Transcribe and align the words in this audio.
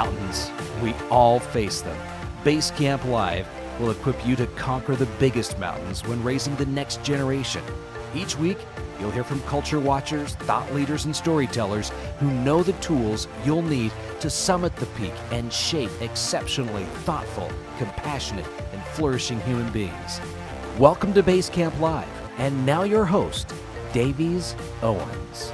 mountains. 0.00 0.50
We 0.82 0.94
all 1.10 1.38
face 1.38 1.82
them. 1.82 1.98
Base 2.42 2.70
Camp 2.70 3.04
Live 3.04 3.46
will 3.78 3.90
equip 3.90 4.26
you 4.26 4.34
to 4.36 4.46
conquer 4.46 4.96
the 4.96 5.08
biggest 5.18 5.58
mountains 5.58 6.00
when 6.08 6.24
raising 6.24 6.56
the 6.56 6.64
next 6.64 7.02
generation. 7.02 7.62
Each 8.14 8.34
week, 8.38 8.56
you'll 8.98 9.10
hear 9.10 9.24
from 9.24 9.42
culture 9.42 9.78
watchers, 9.78 10.36
thought 10.36 10.72
leaders, 10.72 11.04
and 11.04 11.14
storytellers 11.14 11.90
who 12.18 12.30
know 12.30 12.62
the 12.62 12.72
tools 12.84 13.28
you'll 13.44 13.60
need 13.60 13.92
to 14.20 14.30
summit 14.30 14.74
the 14.76 14.86
peak 14.86 15.12
and 15.32 15.52
shape 15.52 15.90
exceptionally 16.00 16.84
thoughtful, 17.04 17.50
compassionate, 17.76 18.48
and 18.72 18.82
flourishing 18.94 19.40
human 19.40 19.70
beings. 19.70 20.18
Welcome 20.78 21.12
to 21.12 21.22
Base 21.22 21.50
Camp 21.50 21.78
Live, 21.78 22.08
and 22.38 22.64
now 22.64 22.84
your 22.84 23.04
host, 23.04 23.52
Davies 23.92 24.56
Owens. 24.82 25.52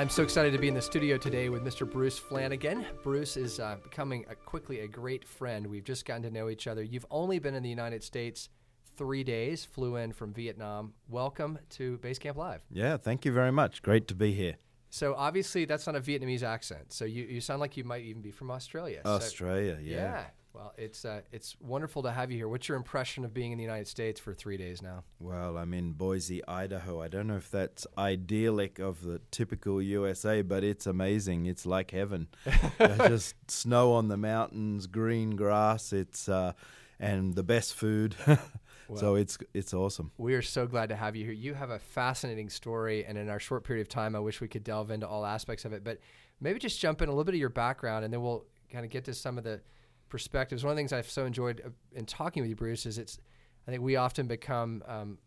I'm 0.00 0.08
so 0.08 0.22
excited 0.22 0.54
to 0.54 0.58
be 0.58 0.66
in 0.66 0.72
the 0.72 0.80
studio 0.80 1.18
today 1.18 1.50
with 1.50 1.62
Mr. 1.62 1.88
Bruce 1.88 2.18
Flanagan. 2.18 2.86
Bruce 3.02 3.36
is 3.36 3.60
uh, 3.60 3.76
becoming 3.82 4.24
a, 4.30 4.34
quickly 4.34 4.80
a 4.80 4.88
great 4.88 5.28
friend. 5.28 5.66
We've 5.66 5.84
just 5.84 6.06
gotten 6.06 6.22
to 6.22 6.30
know 6.30 6.48
each 6.48 6.66
other. 6.66 6.82
You've 6.82 7.04
only 7.10 7.38
been 7.38 7.54
in 7.54 7.62
the 7.62 7.68
United 7.68 8.02
States 8.02 8.48
three 8.96 9.22
days, 9.22 9.66
flew 9.66 9.96
in 9.96 10.14
from 10.14 10.32
Vietnam. 10.32 10.94
Welcome 11.10 11.58
to 11.72 11.98
Base 11.98 12.18
Camp 12.18 12.38
Live. 12.38 12.62
Yeah, 12.70 12.96
thank 12.96 13.26
you 13.26 13.32
very 13.32 13.52
much. 13.52 13.82
Great 13.82 14.08
to 14.08 14.14
be 14.14 14.32
here. 14.32 14.54
So 14.88 15.14
obviously 15.18 15.66
that's 15.66 15.86
not 15.86 15.96
a 15.96 16.00
Vietnamese 16.00 16.42
accent. 16.42 16.94
So 16.94 17.04
you, 17.04 17.24
you 17.24 17.42
sound 17.42 17.60
like 17.60 17.76
you 17.76 17.84
might 17.84 18.02
even 18.04 18.22
be 18.22 18.30
from 18.30 18.50
Australia. 18.50 19.02
Australia, 19.04 19.74
so, 19.74 19.82
yeah. 19.82 19.96
Yeah. 19.96 20.24
Well, 20.52 20.72
it's 20.76 21.04
uh, 21.04 21.20
it's 21.30 21.56
wonderful 21.60 22.02
to 22.02 22.10
have 22.10 22.30
you 22.30 22.36
here. 22.36 22.48
What's 22.48 22.68
your 22.68 22.76
impression 22.76 23.24
of 23.24 23.32
being 23.32 23.52
in 23.52 23.58
the 23.58 23.64
United 23.64 23.86
States 23.86 24.18
for 24.18 24.34
three 24.34 24.56
days 24.56 24.82
now? 24.82 25.04
Well, 25.20 25.56
I'm 25.56 25.72
in 25.72 25.92
Boise, 25.92 26.46
Idaho. 26.46 27.00
I 27.00 27.08
don't 27.08 27.28
know 27.28 27.36
if 27.36 27.50
that's 27.50 27.86
idyllic 27.96 28.80
of 28.80 29.02
the 29.02 29.20
typical 29.30 29.80
USA, 29.80 30.42
but 30.42 30.64
it's 30.64 30.86
amazing. 30.86 31.46
It's 31.46 31.66
like 31.66 31.92
heaven. 31.92 32.28
just 32.78 33.34
snow 33.50 33.92
on 33.92 34.08
the 34.08 34.16
mountains, 34.16 34.88
green 34.88 35.36
grass. 35.36 35.92
It's 35.92 36.28
uh, 36.28 36.54
and 36.98 37.34
the 37.34 37.44
best 37.44 37.74
food. 37.74 38.16
Well, 38.90 38.98
so 38.98 39.14
it's 39.14 39.38
it's 39.54 39.72
awesome. 39.72 40.10
We 40.18 40.34
are 40.34 40.42
so 40.42 40.66
glad 40.66 40.88
to 40.88 40.96
have 40.96 41.14
you 41.14 41.24
here. 41.24 41.32
You 41.32 41.54
have 41.54 41.70
a 41.70 41.78
fascinating 41.78 42.50
story, 42.50 43.04
and 43.04 43.16
in 43.16 43.28
our 43.28 43.38
short 43.38 43.62
period 43.62 43.82
of 43.82 43.88
time, 43.88 44.16
I 44.16 44.18
wish 44.18 44.40
we 44.40 44.48
could 44.48 44.64
delve 44.64 44.90
into 44.90 45.06
all 45.06 45.24
aspects 45.24 45.64
of 45.64 45.72
it. 45.72 45.84
But 45.84 46.00
maybe 46.40 46.58
just 46.58 46.80
jump 46.80 47.00
in 47.00 47.08
a 47.08 47.12
little 47.12 47.22
bit 47.22 47.36
of 47.36 47.38
your 47.38 47.50
background, 47.50 48.04
and 48.04 48.12
then 48.12 48.20
we'll 48.20 48.46
kind 48.68 48.84
of 48.84 48.90
get 48.90 49.04
to 49.04 49.14
some 49.14 49.38
of 49.38 49.44
the 49.44 49.60
perspectives. 50.10 50.62
One 50.62 50.72
of 50.72 50.76
the 50.76 50.80
things 50.80 50.92
I've 50.92 51.08
so 51.08 51.24
enjoyed 51.24 51.62
uh, 51.64 51.70
in 51.92 52.04
talking 52.04 52.42
with 52.42 52.50
you, 52.50 52.56
Bruce, 52.56 52.84
is 52.84 52.98
it's 52.98 53.18
I 53.66 53.70
think 53.70 53.82
we 53.82 53.96
often 53.96 54.26
become 54.26 54.82
um, 54.86 55.18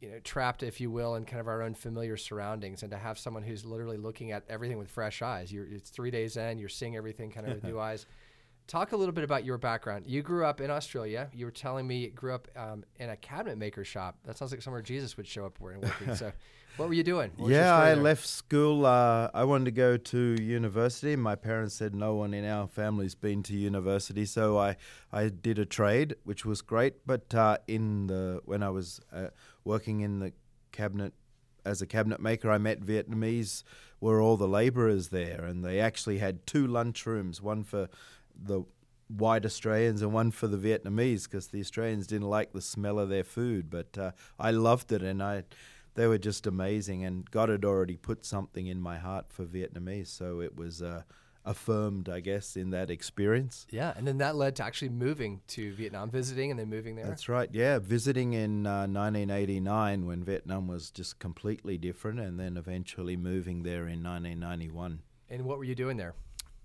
you 0.00 0.10
know 0.10 0.18
trapped, 0.20 0.62
if 0.62 0.80
you 0.80 0.90
will, 0.90 1.14
in 1.14 1.24
kind 1.24 1.40
of 1.40 1.48
our 1.48 1.62
own 1.62 1.74
familiar 1.74 2.16
surroundings, 2.16 2.82
and 2.82 2.90
to 2.90 2.98
have 2.98 3.18
someone 3.18 3.42
who's 3.42 3.64
literally 3.64 3.96
looking 3.96 4.32
at 4.32 4.44
everything 4.50 4.76
with 4.76 4.90
fresh 4.90 5.22
eyes. 5.22 5.52
You're, 5.52 5.66
it's 5.66 5.88
three 5.88 6.10
days 6.10 6.36
in, 6.36 6.58
you're 6.58 6.68
seeing 6.68 6.96
everything 6.96 7.30
kind 7.30 7.46
of 7.46 7.54
with 7.54 7.64
new 7.70 7.80
eyes. 7.80 8.06
Talk 8.66 8.92
a 8.92 8.96
little 8.96 9.12
bit 9.12 9.24
about 9.24 9.44
your 9.44 9.58
background. 9.58 10.04
You 10.06 10.22
grew 10.22 10.46
up 10.46 10.60
in 10.60 10.70
Australia. 10.70 11.28
You 11.34 11.44
were 11.44 11.50
telling 11.50 11.86
me 11.86 11.98
you 11.98 12.10
grew 12.10 12.34
up 12.34 12.48
um, 12.56 12.82
in 12.98 13.10
a 13.10 13.16
cabinet 13.16 13.58
maker 13.58 13.84
shop. 13.84 14.16
That 14.24 14.38
sounds 14.38 14.52
like 14.52 14.62
somewhere 14.62 14.80
Jesus 14.80 15.18
would 15.18 15.26
show 15.26 15.44
up 15.44 15.60
working. 15.60 16.14
So 16.14 16.32
what 16.78 16.88
were 16.88 16.94
you 16.94 17.02
doing? 17.02 17.30
yeah, 17.38 17.76
I 17.76 17.94
there? 17.94 18.02
left 18.02 18.26
school. 18.26 18.86
Uh, 18.86 19.28
I 19.34 19.44
wanted 19.44 19.66
to 19.66 19.70
go 19.70 19.98
to 19.98 20.36
university. 20.42 21.14
My 21.14 21.34
parents 21.34 21.74
said 21.74 21.94
no 21.94 22.14
one 22.14 22.32
in 22.32 22.46
our 22.46 22.66
family's 22.66 23.14
been 23.14 23.42
to 23.44 23.54
university, 23.54 24.24
so 24.24 24.58
I, 24.58 24.76
I 25.12 25.28
did 25.28 25.58
a 25.58 25.66
trade, 25.66 26.16
which 26.24 26.46
was 26.46 26.62
great. 26.62 27.06
But 27.06 27.34
uh, 27.34 27.58
in 27.68 28.06
the 28.06 28.40
when 28.46 28.62
I 28.62 28.70
was 28.70 28.98
uh, 29.12 29.28
working 29.64 30.00
in 30.00 30.20
the 30.20 30.32
cabinet 30.72 31.12
as 31.66 31.82
a 31.82 31.86
cabinet 31.86 32.20
maker, 32.20 32.50
I 32.50 32.56
met 32.58 32.80
Vietnamese. 32.80 33.62
Were 34.00 34.20
all 34.20 34.36
the 34.36 34.48
labourers 34.48 35.08
there, 35.08 35.44
and 35.44 35.64
they 35.64 35.80
actually 35.80 36.18
had 36.18 36.46
two 36.46 36.66
lunchrooms, 36.66 37.40
one 37.40 37.64
for 37.64 37.88
the 38.40 38.64
white 39.08 39.44
Australians 39.44 40.02
and 40.02 40.12
one 40.12 40.30
for 40.30 40.46
the 40.46 40.56
Vietnamese, 40.56 41.24
because 41.24 41.48
the 41.48 41.60
Australians 41.60 42.06
didn't 42.06 42.28
like 42.28 42.52
the 42.52 42.60
smell 42.60 42.98
of 42.98 43.08
their 43.08 43.24
food. 43.24 43.70
But 43.70 43.96
uh, 43.98 44.12
I 44.38 44.50
loved 44.50 44.92
it, 44.92 45.02
and 45.02 45.22
I 45.22 45.44
they 45.94 46.06
were 46.06 46.18
just 46.18 46.46
amazing. 46.46 47.04
And 47.04 47.30
God 47.30 47.48
had 47.48 47.64
already 47.64 47.96
put 47.96 48.24
something 48.24 48.66
in 48.66 48.80
my 48.80 48.98
heart 48.98 49.26
for 49.28 49.44
Vietnamese, 49.44 50.08
so 50.08 50.40
it 50.40 50.56
was 50.56 50.82
uh, 50.82 51.02
affirmed, 51.44 52.08
I 52.08 52.20
guess, 52.20 52.56
in 52.56 52.70
that 52.70 52.90
experience. 52.90 53.66
Yeah, 53.70 53.92
and 53.96 54.06
then 54.06 54.18
that 54.18 54.34
led 54.36 54.56
to 54.56 54.64
actually 54.64 54.88
moving 54.90 55.40
to 55.48 55.72
Vietnam, 55.74 56.10
visiting, 56.10 56.50
and 56.50 56.58
then 56.58 56.68
moving 56.68 56.96
there. 56.96 57.06
That's 57.06 57.28
right. 57.28 57.48
Yeah, 57.52 57.78
visiting 57.78 58.32
in 58.32 58.66
uh, 58.66 58.86
1989 58.86 60.06
when 60.06 60.24
Vietnam 60.24 60.66
was 60.66 60.90
just 60.90 61.18
completely 61.18 61.78
different, 61.78 62.20
and 62.20 62.38
then 62.40 62.56
eventually 62.56 63.16
moving 63.16 63.62
there 63.62 63.86
in 63.86 64.02
1991. 64.02 65.00
And 65.30 65.44
what 65.44 65.58
were 65.58 65.64
you 65.64 65.74
doing 65.74 65.96
there? 65.96 66.14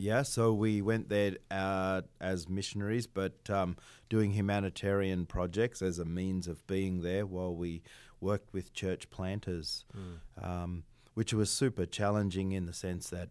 Yeah, 0.01 0.21
so 0.23 0.53
we 0.53 0.81
went 0.81 1.09
there 1.09 1.35
uh, 1.51 2.03
as 2.21 2.47
missionaries, 2.47 3.05
but 3.05 3.49
um, 3.49 3.75
doing 4.07 4.31
humanitarian 4.31 5.25
projects 5.25 5.81
as 5.81 5.99
a 5.99 6.05
means 6.05 6.47
of 6.47 6.65
being 6.67 7.01
there 7.01 7.25
while 7.25 7.53
we 7.53 7.83
worked 8.21 8.53
with 8.53 8.73
church 8.73 9.09
planters, 9.09 9.83
mm. 9.95 10.43
um, 10.43 10.83
which 11.15 11.33
was 11.33 11.51
super 11.51 11.85
challenging 11.85 12.53
in 12.53 12.65
the 12.65 12.71
sense 12.73 13.09
that 13.09 13.27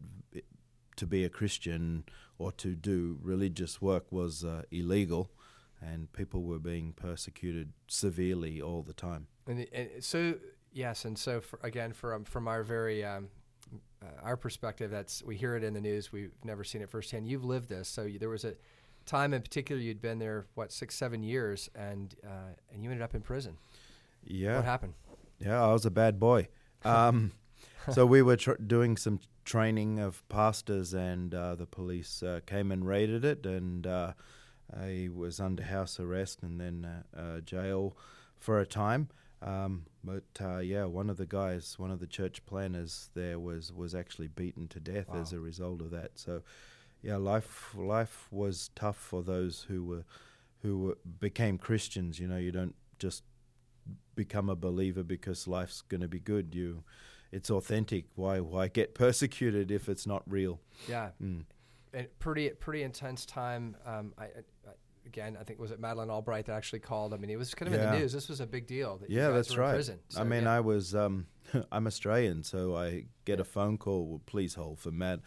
to 0.97 1.06
be 1.06 1.25
a 1.25 1.31
Christian 1.31 2.05
or 2.39 2.53
to 2.53 2.75
do 2.75 3.19
religious 3.23 3.81
work 3.81 4.12
was 4.12 4.45
uh, 4.45 4.62
illegal, 4.71 5.31
and 5.81 6.12
people 6.12 6.43
were 6.43 6.59
being 6.59 6.93
persecuted 6.93 7.73
severely 7.87 8.61
all 8.61 8.83
the 8.83 8.93
time. 8.93 9.27
And, 9.47 9.67
and 9.73 9.89
so, 10.05 10.35
yes, 10.71 11.06
and 11.06 11.19
so 11.19 11.41
for, 11.41 11.59
again, 11.62 11.95
from 11.95 12.25
from 12.25 12.47
our 12.47 12.62
very 12.62 13.05
um, 13.05 13.29
uh, 14.03 14.06
our 14.22 14.36
perspective, 14.36 14.91
that's 14.91 15.22
we 15.22 15.36
hear 15.36 15.56
it 15.56 15.64
in 15.64 15.75
the 15.75 15.81
news. 15.81 16.12
We've 16.12 16.32
never 16.44 16.64
seen 16.64 16.82
it 16.82 16.91
firsthand. 16.91 17.26
You've 17.26 17.44
lived 17.44 17.69
this, 17.69 17.88
so 17.88 18.03
you, 18.03 18.19
there 18.19 18.28
was 18.28 18.44
a 18.44 18.54
time 19.06 19.32
in 19.32 19.41
particular 19.41 19.81
you'd 19.81 20.03
been 20.03 20.19
there 20.19 20.47
what 20.54 20.72
six 20.72 20.94
seven 20.94 21.22
years, 21.22 21.69
and 21.75 22.14
uh, 22.25 22.54
and 22.72 22.82
you 22.82 22.91
ended 22.91 23.03
up 23.03 23.14
in 23.14 23.22
prison. 23.22 23.56
Yeah. 24.25 24.56
What 24.56 24.64
happened? 24.64 24.94
Yeah, 25.38 25.64
I 25.64 25.72
was 25.72 25.87
a 25.87 25.91
bad 25.91 26.19
boy. 26.19 26.48
Um, 26.84 27.32
so 27.91 28.06
we 28.06 28.22
were 28.22 28.37
tr- 28.37 28.53
doing 28.64 28.97
some 28.97 29.19
training 29.44 29.98
of 29.98 30.26
pastors, 30.28 30.94
and 30.94 31.34
uh, 31.34 31.56
the 31.56 31.66
police 31.66 32.22
uh, 32.22 32.38
came 32.47 32.70
and 32.70 32.87
raided 32.87 33.25
it, 33.25 33.44
and 33.44 33.84
uh, 33.84 34.12
I 34.72 35.08
was 35.12 35.41
under 35.41 35.64
house 35.64 35.98
arrest 35.98 36.42
and 36.42 36.60
then 36.60 36.87
uh, 37.16 37.20
uh, 37.20 37.41
jail 37.41 37.97
for 38.38 38.60
a 38.60 38.66
time. 38.66 39.08
Um, 39.41 39.87
but 40.03 40.25
uh, 40.41 40.59
yeah, 40.59 40.84
one 40.84 41.10
of 41.10 41.16
the 41.16 41.26
guys, 41.26 41.78
one 41.78 41.91
of 41.91 42.00
the 42.00 42.06
church 42.06 42.44
planners 42.47 43.10
there, 43.15 43.38
was 43.38 43.72
was 43.72 43.94
actually 43.94 44.28
beaten 44.28 44.69
to 44.69 44.81
death 44.81 45.09
wow. 45.09 45.21
as 45.21 45.32
a 45.32 45.41
result 45.41 45.81
of 45.81 45.91
that. 45.91 46.12
So, 46.16 46.43
yeah, 47.03 47.16
life 47.16 47.75
life 47.76 48.26
was 48.31 48.71
tough 48.75 48.97
for 48.97 49.22
those 49.22 49.66
who 49.69 49.84
were 49.84 50.04
who 50.62 50.78
were, 50.78 50.99
became 51.21 51.59
Christians. 51.59 52.19
You 52.19 52.26
know, 52.26 52.37
you 52.37 52.50
don't 52.50 52.75
just 52.99 53.22
become 54.15 54.49
a 54.49 54.56
believer 54.56 55.03
because 55.03 55.47
life's 55.47 55.82
going 55.82 56.00
to 56.00 56.09
be 56.09 56.20
good. 56.20 56.55
You, 56.55 56.82
it's 57.31 57.50
authentic. 57.50 58.06
Why 58.16 58.41
why 58.41 58.69
get 58.69 58.94
persecuted 58.94 59.70
if 59.70 59.88
it's 59.88 60.06
not 60.06 60.22
real? 60.26 60.60
Yeah, 60.88 61.10
mm. 61.22 61.44
and 61.94 62.09
pretty 62.19 62.49
pretty 62.50 62.82
intense 62.82 63.25
time. 63.25 63.76
Um, 63.87 64.15
I, 64.19 64.25
I, 64.25 64.70
again, 65.08 65.36
I 65.41 65.44
think 65.44 65.58
was 65.58 65.70
it 65.70 65.80
Madeleine 65.80 66.10
Albright 66.10 66.46
that 66.46 66.52
actually 66.52 66.80
called. 66.80 67.14
I 67.14 67.16
mean, 67.16 67.30
it 67.30 67.36
was 67.36 67.54
kind 67.54 67.72
of 67.72 67.78
yeah. 67.78 67.86
in 67.86 67.92
the 67.92 67.98
news. 68.00 68.12
This 68.12 68.28
was 68.28 68.41
a 68.41 68.46
big 68.46 68.66
deal. 68.66 68.98
That 68.98 69.10
yeah, 69.10 69.30
that's 69.30 69.56
right. 69.56 69.74
Prison. 69.74 69.98
So, 70.08 70.20
I 70.20 70.24
mean, 70.24 70.44
yeah. 70.44 70.56
I 70.56 70.60
was 70.60 70.94
um, 70.94 71.26
I'm 71.72 71.86
Australian, 71.86 72.42
so 72.42 72.76
I 72.76 73.06
get 73.24 73.38
yeah. 73.38 73.42
a 73.42 73.44
phone 73.44 73.78
call. 73.78 74.06
Well, 74.06 74.20
please 74.26 74.54
hold 74.54 74.78
for 74.78 74.91
Mad, 74.91 75.22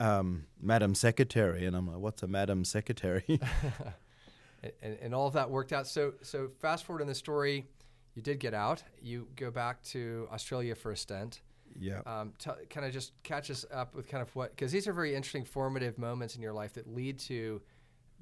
um, 0.00 0.46
Madam 0.60 0.94
Secretary, 0.94 1.64
and 1.64 1.76
I'm 1.76 1.86
like, 1.86 1.98
what's 1.98 2.22
a 2.22 2.26
Madam 2.26 2.64
Secretary? 2.64 3.24
and, 4.82 4.98
and 5.00 5.14
all 5.14 5.26
of 5.26 5.34
that 5.34 5.50
worked 5.50 5.72
out. 5.72 5.86
So 5.86 6.14
so 6.22 6.48
fast 6.60 6.84
forward 6.84 7.02
in 7.02 7.08
the 7.08 7.14
story 7.14 7.66
you 8.14 8.22
did 8.22 8.38
get 8.38 8.54
out. 8.54 8.82
You 9.00 9.28
go 9.36 9.50
back 9.50 9.82
to 9.84 10.28
Australia 10.32 10.74
for 10.74 10.92
a 10.92 10.96
stint. 10.96 11.40
Yeah. 11.78 12.00
Um, 12.06 12.32
t- 12.38 12.50
kind 12.70 12.86
of 12.86 12.92
just 12.92 13.12
catch 13.22 13.50
us 13.50 13.66
up 13.72 13.94
with 13.94 14.08
kind 14.08 14.22
of 14.22 14.34
what, 14.36 14.50
because 14.50 14.70
these 14.70 14.86
are 14.86 14.92
very 14.92 15.14
interesting, 15.14 15.44
formative 15.44 15.98
moments 15.98 16.36
in 16.36 16.42
your 16.42 16.52
life 16.52 16.74
that 16.74 16.86
lead 16.86 17.18
to 17.20 17.60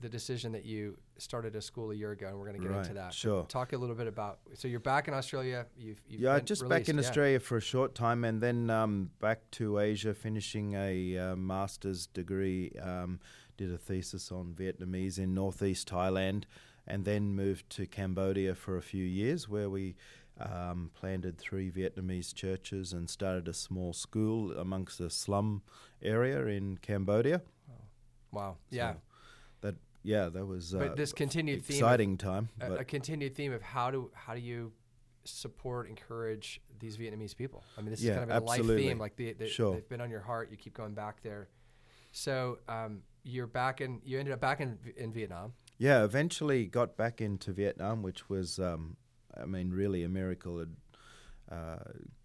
the 0.02 0.08
decision 0.08 0.52
that 0.52 0.64
you 0.64 0.98
started 1.16 1.54
a 1.56 1.62
school 1.62 1.92
a 1.92 1.94
year 1.94 2.10
ago, 2.10 2.26
and 2.26 2.38
we're 2.38 2.46
going 2.46 2.60
to 2.60 2.62
get 2.62 2.70
right, 2.70 2.82
into 2.82 2.94
that. 2.94 3.14
Sure. 3.14 3.44
Talk 3.44 3.72
a 3.72 3.78
little 3.78 3.94
bit 3.94 4.08
about. 4.08 4.40
So 4.54 4.68
you're 4.68 4.80
back 4.80 5.08
in 5.08 5.14
Australia. 5.14 5.66
You've, 5.78 6.02
you've 6.08 6.20
yeah, 6.20 6.40
just 6.40 6.62
released, 6.62 6.80
back 6.80 6.88
in 6.88 6.96
yeah. 6.96 7.02
Australia 7.02 7.40
for 7.40 7.56
a 7.56 7.60
short 7.60 7.94
time, 7.94 8.24
and 8.24 8.40
then 8.40 8.68
um, 8.68 9.10
back 9.20 9.48
to 9.52 9.78
Asia, 9.78 10.12
finishing 10.12 10.74
a 10.74 11.16
uh, 11.16 11.36
master's 11.36 12.06
degree. 12.06 12.72
Um, 12.82 13.20
did 13.56 13.72
a 13.72 13.78
thesis 13.78 14.32
on 14.32 14.54
Vietnamese 14.58 15.18
in 15.18 15.34
northeast 15.34 15.88
Thailand, 15.88 16.44
and 16.86 17.04
then 17.04 17.34
moved 17.34 17.70
to 17.70 17.86
Cambodia 17.86 18.54
for 18.54 18.76
a 18.76 18.82
few 18.82 19.04
years, 19.04 19.48
where 19.48 19.70
we 19.70 19.94
um, 20.40 20.90
planted 20.94 21.38
three 21.38 21.70
Vietnamese 21.70 22.34
churches 22.34 22.92
and 22.92 23.08
started 23.08 23.46
a 23.46 23.54
small 23.54 23.92
school 23.92 24.52
amongst 24.58 25.00
a 25.00 25.10
slum 25.10 25.62
area 26.02 26.44
in 26.46 26.78
Cambodia. 26.78 27.42
Wow! 28.32 28.56
Yeah, 28.70 28.92
so 28.92 28.94
that 28.94 29.00
yeah, 30.02 30.28
that 30.28 30.46
was. 30.46 30.72
But 30.72 30.90
uh, 30.90 30.94
this 30.94 31.12
continued 31.12 31.58
exciting 31.68 32.16
theme 32.16 32.16
time. 32.16 32.48
A, 32.60 32.72
a, 32.76 32.84
continued 32.84 33.34
theme 33.34 33.52
of 33.52 33.62
how 33.62 33.90
do 33.90 34.10
how 34.14 34.34
do 34.34 34.40
you 34.40 34.72
support, 35.24 35.88
encourage 35.88 36.60
these 36.78 36.96
Vietnamese 36.96 37.36
people? 37.36 37.62
I 37.78 37.82
mean, 37.82 37.90
this 37.90 38.02
yeah, 38.02 38.12
is 38.12 38.18
kind 38.18 38.30
of 38.30 38.30
a 38.30 38.50
absolutely. 38.50 38.74
life 38.74 38.84
theme. 38.84 38.98
Like 38.98 39.16
the, 39.16 39.32
the, 39.34 39.48
sure. 39.48 39.74
they've 39.74 39.88
been 39.88 40.00
on 40.00 40.10
your 40.10 40.20
heart. 40.20 40.50
You 40.50 40.56
keep 40.56 40.74
going 40.74 40.94
back 40.94 41.22
there. 41.22 41.48
So 42.10 42.58
um, 42.68 43.02
you're 43.22 43.46
back 43.46 43.80
in. 43.80 44.00
You 44.04 44.18
ended 44.18 44.34
up 44.34 44.40
back 44.40 44.60
in 44.60 44.78
in 44.96 45.12
Vietnam. 45.12 45.54
Yeah, 45.78 46.04
eventually 46.04 46.66
got 46.66 46.96
back 46.96 47.20
into 47.20 47.50
Vietnam, 47.52 48.02
which 48.02 48.28
was, 48.28 48.60
um, 48.60 48.96
I 49.36 49.46
mean, 49.46 49.70
really 49.70 50.04
a 50.04 50.08
miracle. 50.08 50.60
It, 50.60 50.68
uh, 51.50 51.78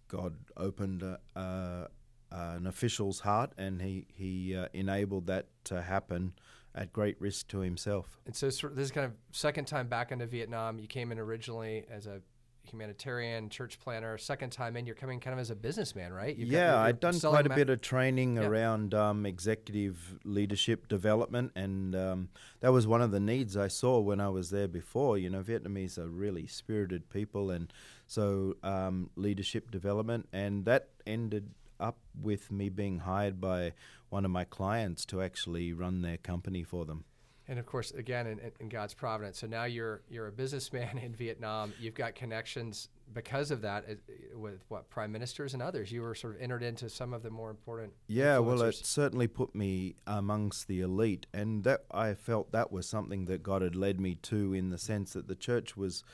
God 0.06 0.36
opened 0.56 1.02
uh, 1.02 1.16
uh, 1.36 1.86
an 2.30 2.66
official's 2.66 3.20
heart, 3.20 3.52
and 3.56 3.80
he 3.80 4.06
he 4.12 4.56
uh, 4.56 4.66
enabled 4.72 5.26
that 5.26 5.46
to 5.64 5.82
happen 5.82 6.34
at 6.78 6.92
great 6.92 7.20
risk 7.20 7.48
to 7.48 7.58
himself. 7.58 8.20
And 8.24 8.34
so 8.34 8.46
this 8.46 8.62
is 8.62 8.90
kind 8.92 9.04
of 9.04 9.12
second 9.32 9.66
time 9.66 9.88
back 9.88 10.12
into 10.12 10.26
Vietnam. 10.26 10.78
You 10.78 10.86
came 10.86 11.10
in 11.10 11.18
originally 11.18 11.84
as 11.90 12.06
a 12.06 12.20
humanitarian 12.62 13.48
church 13.48 13.80
planner. 13.80 14.16
Second 14.16 14.50
time 14.50 14.76
in, 14.76 14.86
you're 14.86 14.94
coming 14.94 15.18
kind 15.18 15.34
of 15.34 15.40
as 15.40 15.50
a 15.50 15.56
businessman, 15.56 16.12
right? 16.12 16.36
You've 16.36 16.50
yeah, 16.50 16.72
got, 16.72 16.86
I'd 16.86 17.00
done 17.00 17.18
quite 17.18 17.46
a 17.46 17.48
ma- 17.48 17.54
bit 17.56 17.68
of 17.68 17.80
training 17.80 18.36
yeah. 18.36 18.44
around 18.44 18.94
um, 18.94 19.26
executive 19.26 20.20
leadership 20.24 20.86
development, 20.86 21.50
and 21.56 21.96
um, 21.96 22.28
that 22.60 22.70
was 22.72 22.86
one 22.86 23.02
of 23.02 23.10
the 23.10 23.20
needs 23.20 23.56
I 23.56 23.68
saw 23.68 23.98
when 23.98 24.20
I 24.20 24.28
was 24.28 24.50
there 24.50 24.68
before. 24.68 25.18
You 25.18 25.30
know, 25.30 25.42
Vietnamese 25.42 25.98
are 25.98 26.08
really 26.08 26.46
spirited 26.46 27.10
people, 27.10 27.50
and 27.50 27.72
so 28.06 28.54
um, 28.62 29.10
leadership 29.16 29.72
development, 29.72 30.28
and 30.32 30.64
that 30.66 30.90
ended 31.06 31.50
up 31.80 31.98
with 32.20 32.50
me 32.50 32.68
being 32.68 32.98
hired 32.98 33.40
by 33.40 33.72
one 34.10 34.24
of 34.24 34.30
my 34.30 34.44
clients 34.44 35.04
to 35.06 35.22
actually 35.22 35.72
run 35.72 36.02
their 36.02 36.16
company 36.16 36.62
for 36.62 36.84
them. 36.84 37.04
And 37.50 37.58
of 37.58 37.64
course, 37.64 37.92
again, 37.92 38.26
in, 38.26 38.40
in, 38.60 38.68
God's 38.68 38.92
providence. 38.92 39.38
So 39.38 39.46
now 39.46 39.64
you're 39.64 40.02
you're 40.10 40.26
a 40.26 40.32
businessman 40.32 40.98
in 41.02 41.14
Vietnam. 41.14 41.72
You've 41.80 41.94
got 41.94 42.14
connections 42.14 42.88
because 43.14 43.50
of 43.50 43.62
that 43.62 43.86
with 44.34 44.62
what 44.68 44.90
prime 44.90 45.10
ministers 45.10 45.54
and 45.54 45.62
others. 45.62 45.90
You 45.90 46.02
were 46.02 46.14
sort 46.14 46.36
of 46.36 46.42
entered 46.42 46.62
into 46.62 46.90
some 46.90 47.14
of 47.14 47.22
the 47.22 47.30
more 47.30 47.48
important. 47.48 47.94
Yeah, 48.06 48.38
well, 48.38 48.60
it 48.60 48.74
certainly 48.74 49.28
put 49.28 49.54
me 49.54 49.96
amongst 50.06 50.68
the 50.68 50.82
elite, 50.82 51.26
and 51.32 51.64
that 51.64 51.84
I 51.90 52.12
felt 52.12 52.52
that 52.52 52.70
was 52.70 52.86
something 52.86 53.24
that 53.24 53.42
God 53.42 53.62
had 53.62 53.74
led 53.74 53.98
me 53.98 54.16
to, 54.16 54.52
in 54.52 54.68
the 54.68 54.78
sense 54.78 55.14
that 55.14 55.26
the 55.26 55.34
church 55.34 55.74
was 55.74 56.04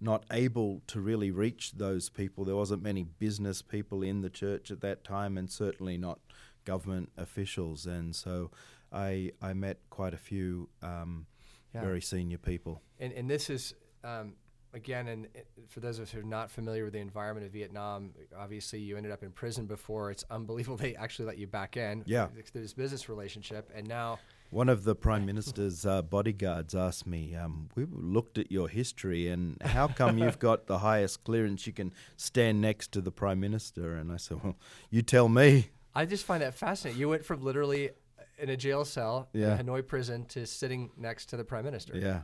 not 0.00 0.24
able 0.30 0.82
to 0.88 1.00
really 1.00 1.30
reach 1.30 1.72
those 1.72 2.08
people. 2.08 2.44
There 2.44 2.56
wasn't 2.56 2.82
many 2.82 3.04
business 3.04 3.62
people 3.62 4.02
in 4.02 4.22
the 4.22 4.30
church 4.30 4.70
at 4.70 4.80
that 4.80 5.04
time, 5.04 5.36
and 5.36 5.50
certainly 5.50 5.98
not 5.98 6.20
government 6.64 7.10
officials. 7.16 7.86
And 7.86 8.14
so 8.14 8.50
I 8.92 9.32
I 9.40 9.52
met 9.52 9.78
quite 9.90 10.14
a 10.14 10.18
few 10.18 10.68
um, 10.82 11.26
yeah. 11.74 11.82
very 11.82 12.00
senior 12.00 12.38
people. 12.38 12.82
And 12.98 13.12
and 13.12 13.28
this 13.28 13.50
is. 13.50 13.74
Um, 14.02 14.34
again, 14.72 15.08
and 15.08 15.28
for 15.68 15.80
those 15.80 15.98
of 15.98 16.04
us 16.04 16.10
who 16.10 16.20
are 16.20 16.22
not 16.22 16.50
familiar 16.50 16.84
with 16.84 16.92
the 16.92 17.00
environment 17.00 17.44
of 17.44 17.52
Vietnam, 17.52 18.12
obviously 18.38 18.78
you 18.78 18.96
ended 18.96 19.12
up 19.12 19.22
in 19.22 19.32
prison 19.32 19.66
before. 19.66 20.10
It's 20.10 20.24
unbelievable 20.30 20.76
they 20.78 20.94
actually 20.94 21.26
let 21.26 21.38
you 21.38 21.46
back 21.46 21.76
in. 21.76 22.04
Yeah, 22.06 22.28
this 22.54 22.74
business 22.74 23.08
relationship, 23.08 23.70
and 23.74 23.86
now 23.86 24.18
one 24.50 24.68
of 24.68 24.84
the 24.84 24.94
prime 24.94 25.24
minister's 25.24 25.86
uh, 25.86 26.02
bodyguards 26.02 26.74
asked 26.74 27.06
me, 27.06 27.34
um, 27.34 27.68
"We 27.74 27.86
looked 27.90 28.36
at 28.36 28.50
your 28.50 28.68
history, 28.68 29.28
and 29.28 29.60
how 29.62 29.88
come 29.88 30.18
you've 30.18 30.38
got 30.50 30.66
the 30.66 30.78
highest 30.78 31.24
clearance? 31.24 31.66
You 31.66 31.72
can 31.72 31.92
stand 32.16 32.60
next 32.60 32.92
to 32.92 33.00
the 33.00 33.12
prime 33.12 33.40
minister." 33.40 33.96
And 33.96 34.12
I 34.12 34.16
said, 34.16 34.42
"Well, 34.42 34.56
you 34.90 35.02
tell 35.02 35.28
me." 35.28 35.70
I 35.94 36.04
just 36.04 36.24
find 36.24 36.42
that 36.42 36.54
fascinating. 36.54 37.00
You 37.00 37.08
went 37.08 37.24
from 37.24 37.42
literally 37.42 37.90
in 38.38 38.48
a 38.48 38.56
jail 38.56 38.84
cell 38.84 39.28
yeah. 39.32 39.58
in 39.58 39.66
Hanoi 39.66 39.86
prison 39.86 40.24
to 40.26 40.46
sitting 40.46 40.90
next 40.96 41.26
to 41.26 41.36
the 41.36 41.44
prime 41.44 41.64
minister. 41.64 41.96
Yeah. 41.96 42.22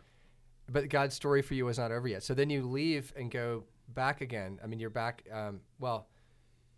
But 0.69 0.89
God's 0.89 1.15
story 1.15 1.43
for 1.43 1.55
you 1.55 1.67
was 1.67 1.79
not 1.79 1.93
over 1.93 2.09
yet. 2.09 2.23
So 2.23 2.35
then 2.35 2.51
you 2.51 2.63
leave 2.63 3.13
and 3.17 3.31
go 3.31 3.65
back 3.89 4.21
again. 4.21 4.59
I 4.63 4.67
mean, 4.67 4.81
you're 4.81 4.91
back. 4.91 5.25
Um, 5.33 5.61
well, 5.79 6.09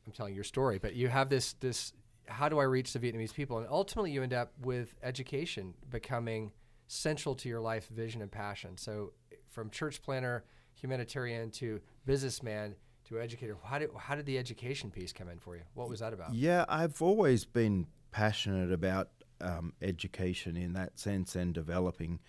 I'm 0.07 0.13
telling 0.13 0.35
your 0.35 0.45
story, 0.45 0.79
but 0.79 0.95
you 0.95 1.09
have 1.09 1.29
this 1.29 1.55
this 1.55 1.93
how 2.29 2.49
do 2.49 2.59
I 2.59 2.65
reach 2.65 2.93
the 2.93 2.99
Vietnamese 2.99 3.35
people? 3.35 3.59
And 3.59 3.67
ultimately, 3.71 4.13
you 4.13 4.23
end 4.23 4.35
up 4.35 4.53
with 4.63 4.95
education 5.03 5.75
becoming 5.91 6.53
central 6.87 7.35
to 7.37 7.49
your 7.49 7.61
life 7.61 7.89
vision 7.89 8.23
and 8.23 8.31
passion. 8.31 8.77
So, 8.77 9.13
from 9.49 9.71
church 9.71 10.03
planner, 10.03 10.45
humanitarian 10.75 11.51
to 11.53 11.81
businessman 12.07 12.77
to 13.09 13.21
educator, 13.21 13.57
how 13.65 13.79
did, 13.79 13.91
how 13.99 14.15
did 14.15 14.27
the 14.27 14.39
education 14.39 14.91
piece 14.91 15.13
come 15.13 15.29
in 15.29 15.39
for 15.39 15.57
you? 15.57 15.63
What 15.75 15.89
was 15.89 16.01
that 16.01 16.13
about? 16.13 16.35
Yeah, 16.35 16.65
I've 16.69 17.01
always 17.01 17.45
been 17.45 17.87
passionate 18.11 18.73
about 18.73 19.09
um, 19.41 19.73
education 19.81 20.57
in 20.57 20.73
that 20.75 20.99
sense 20.99 21.35
and 21.35 21.55
developing 21.55 22.21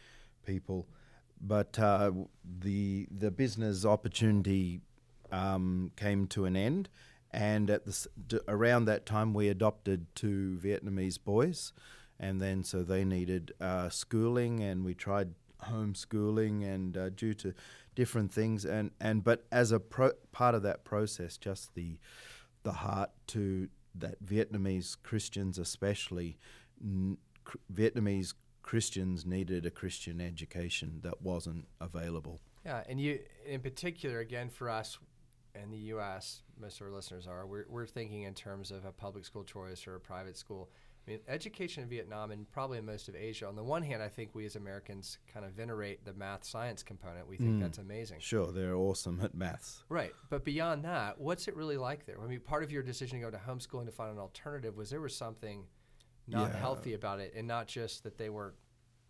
people. 0.46 0.88
But 1.42 1.80
uh, 1.80 2.12
the 2.44 3.08
the 3.12 3.32
business 3.32 3.86
opportunity 3.86 4.82
um, 5.32 5.92
came 5.96 6.28
to 6.28 6.46
an 6.46 6.58
end, 6.58 6.90
and 7.32 7.70
at 7.70 7.86
the 7.86 8.08
around 8.48 8.86
that 8.86 9.06
time 9.06 9.34
we 9.34 9.50
adopted 9.50 10.08
two 10.16 10.60
Vietnamese 10.62 11.18
boys, 11.24 11.74
and 12.20 12.42
then 12.42 12.64
so 12.64 12.84
they 12.84 13.06
needed 13.06 13.54
uh, 13.62 13.90
schooling, 13.90 14.62
and 14.62 14.84
we 14.84 14.94
tried 14.94 15.34
homeschooling, 15.66 16.64
and 16.64 16.98
uh, 16.98 17.10
due 17.10 17.34
to 17.36 17.54
different 17.96 18.32
things, 18.32 18.66
and 18.66 18.92
and 19.00 19.24
but 19.24 19.46
as 19.52 19.72
a 19.72 19.80
pro- 19.80 20.14
part 20.32 20.56
of 20.56 20.64
that 20.64 20.84
process, 20.84 21.38
just 21.38 21.76
the 21.76 21.98
the 22.64 22.72
heart 22.74 23.12
to 23.28 23.70
that 23.96 24.24
Vietnamese 24.24 24.96
Christians, 25.02 25.58
especially 25.58 26.38
n- 26.82 27.18
Vietnamese 27.74 28.34
Christians, 28.62 29.26
needed 29.26 29.66
a 29.66 29.72
Christian 29.72 30.22
education 30.22 31.00
that 31.04 31.22
wasn't 31.22 31.68
available. 31.82 32.40
Yeah, 32.66 32.84
and 32.88 33.00
you, 33.00 33.20
in 33.46 33.62
particular, 33.62 34.20
again 34.20 34.50
for 34.50 34.70
us, 34.70 35.00
in 35.56 35.72
the 35.72 35.78
U.S., 35.78 36.44
most 36.60 36.82
of 36.82 36.88
our 36.88 36.94
listeners 36.94 37.28
are, 37.28 37.46
we're, 37.46 37.66
we're 37.70 37.86
thinking 37.86 38.24
in 38.24 38.34
terms 38.34 38.72
of 38.72 38.86
a 38.86 38.92
public 38.92 39.26
school 39.26 39.44
choice 39.44 39.88
or 39.88 39.96
a 39.96 40.00
private 40.00 40.38
school. 40.38 40.70
I 41.08 41.12
mean, 41.12 41.20
education 41.28 41.84
in 41.84 41.90
Vietnam 41.90 42.32
and 42.32 42.50
probably 42.52 42.78
in 42.78 42.86
most 42.86 43.08
of 43.10 43.16
Asia. 43.16 43.48
On 43.48 43.56
the 43.56 43.64
one 43.64 43.82
hand, 43.82 44.04
I 44.04 44.10
think 44.10 44.36
we 44.36 44.46
as 44.46 44.56
Americans 44.56 45.18
kind 45.34 45.46
of 45.46 45.54
venerate 45.54 46.06
the 46.06 46.14
math 46.14 46.44
science 46.44 46.84
component. 46.84 47.28
We 47.28 47.38
think 47.38 47.56
mm. 47.56 47.62
that's 47.62 47.78
amazing. 47.80 48.20
Sure, 48.20 48.52
they're 48.52 48.76
awesome 48.76 49.20
at 49.24 49.34
maths. 49.34 49.84
Right, 49.90 50.12
but 50.30 50.44
beyond 50.44 50.86
that, 50.86 51.20
what's 51.20 51.48
it 51.48 51.56
really 51.56 51.78
like 51.78 52.06
there? 52.06 52.18
I 52.22 52.28
mean, 52.28 52.42
part 52.42 52.64
of 52.64 52.72
your 52.72 52.84
decision 52.84 53.20
to 53.20 53.26
go 53.26 53.32
to 53.32 53.38
homeschooling 53.38 53.86
to 53.86 53.92
find 53.92 54.12
an 54.12 54.20
alternative 54.20 54.76
was 54.78 54.90
there 54.90 55.02
was 55.02 55.16
something 55.16 55.64
not 56.28 56.52
yeah. 56.52 56.60
healthy 56.60 56.94
about 56.94 57.20
it, 57.20 57.34
and 57.36 57.48
not 57.48 57.68
just 57.68 58.04
that 58.04 58.18
they 58.18 58.30
weren't 58.30 58.56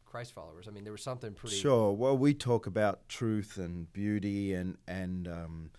Christ 0.06 0.34
followers. 0.34 0.68
I 0.68 0.72
mean, 0.72 0.84
there 0.84 0.94
was 0.94 1.04
something 1.04 1.34
pretty. 1.34 1.58
Sure. 1.58 1.92
Well, 1.92 2.18
we 2.18 2.34
talk 2.34 2.66
about 2.66 3.08
truth 3.10 3.58
and 3.58 3.92
beauty 3.94 4.54
and 4.54 4.78
and 4.88 5.28
um, 5.28 5.72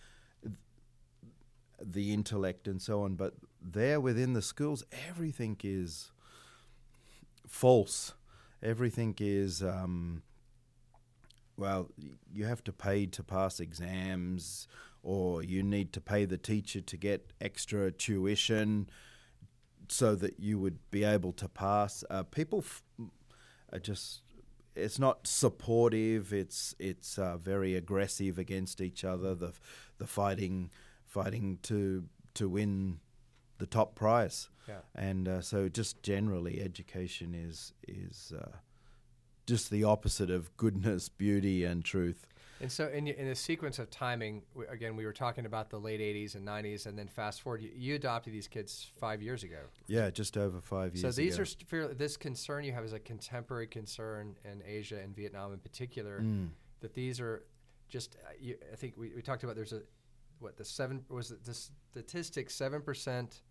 the 1.81 2.13
intellect 2.13 2.69
and 2.69 2.81
so 2.81 3.03
on. 3.03 3.15
But 3.15 3.35
there 3.61 4.01
within 4.01 4.33
the 4.33 4.43
schools, 4.43 4.85
everything 5.09 5.57
is 5.63 6.11
false. 7.47 8.15
Everything 8.63 9.15
is, 9.19 9.63
um, 9.63 10.23
well, 11.57 11.91
you 12.33 12.45
have 12.45 12.63
to 12.65 12.73
pay 12.73 13.07
to 13.07 13.23
pass 13.23 13.61
exams, 13.61 14.69
or 15.03 15.43
you 15.43 15.63
need 15.63 15.93
to 15.95 16.01
pay 16.01 16.25
the 16.25 16.37
teacher 16.37 16.81
to 16.81 16.97
get 16.97 17.33
extra 17.41 17.91
tuition 17.91 18.89
so 19.89 20.15
that 20.15 20.39
you 20.39 20.59
would 20.59 20.79
be 20.91 21.05
able 21.05 21.33
to 21.33 21.49
pass. 21.49 22.05
Uh, 22.11 22.23
people 22.23 22.61
f- 22.61 22.83
are 23.73 23.79
just 23.79 24.23
it's 24.77 24.99
not 24.99 25.27
supportive. 25.27 26.33
It's 26.33 26.75
it's 26.79 27.19
uh, 27.19 27.39
very 27.39 27.75
aggressive 27.75 28.39
against 28.39 28.81
each 28.81 29.05
other. 29.05 29.35
The 29.35 29.53
the 29.99 30.07
fighting 30.07 30.71
fighting 31.11 31.59
to 31.65 32.05
to 32.35 32.49
win 32.49 33.01
the 33.59 33.67
top 33.67 33.95
prize. 33.95 34.49
Yeah. 34.69 34.77
And 34.95 35.29
uh, 35.29 35.41
so 35.43 35.69
just 35.69 36.03
generally 36.03 36.63
education 36.63 37.35
is 37.35 37.73
is 37.87 38.33
uh, 38.39 38.57
just 39.47 39.71
the 39.71 39.85
opposite 39.85 40.31
of 40.31 40.57
goodness, 40.57 41.09
beauty, 41.09 41.65
and 41.65 41.85
truth. 41.85 42.27
And 42.61 42.71
so, 42.71 42.89
in, 42.89 43.07
in 43.09 43.27
the 43.27 43.35
sequence 43.35 43.79
of 43.79 43.91
timing, 43.91 44.43
again, 44.69 44.95
we 44.95 45.07
were 45.07 45.15
talking 45.15 45.47
about 45.47 45.71
the 45.71 45.81
late 45.81 46.01
80s 46.01 46.35
and 46.35 46.47
90s, 46.47 46.85
and 46.85 46.99
then 46.99 47.09
fast 47.09 47.41
forward, 47.41 47.63
you, 47.63 47.71
you 47.75 47.95
adopted 47.95 48.35
these 48.35 48.49
kids 48.49 48.91
five 49.01 49.23
years 49.23 49.43
ago. 49.43 49.61
Yeah, 49.87 50.11
just 50.11 50.37
over 50.37 50.61
five 50.61 50.95
years 50.95 51.01
So, 51.01 51.11
these 51.11 51.37
ago. 51.37 51.45
are 51.45 51.67
fairly, 51.67 51.95
this 51.95 52.19
concern 52.19 52.65
you 52.65 52.73
have 52.73 52.85
is 52.85 52.93
a 52.93 52.99
contemporary 52.99 53.67
concern 53.67 54.37
in 54.45 54.63
Asia 54.67 55.01
and 55.03 55.17
Vietnam 55.17 55.55
in 55.55 55.59
particular, 55.59 56.21
mm. 56.21 56.51
that 56.81 56.93
these 56.93 57.19
are 57.19 57.45
just, 57.89 58.17
uh, 58.27 58.33
you, 58.39 58.57
I 58.71 58.77
think 58.77 58.95
we, 58.99 59.13
we 59.17 59.23
talked 59.23 59.43
about 59.43 59.57
there's 59.57 59.73
a 59.73 59.81
what 60.41 60.57
the 60.57 60.65
seven 60.65 61.05
was 61.09 61.31
it 61.31 61.45
the 61.45 61.55
statistic 61.55 62.51
seven 62.51 62.83
percent 62.83 63.43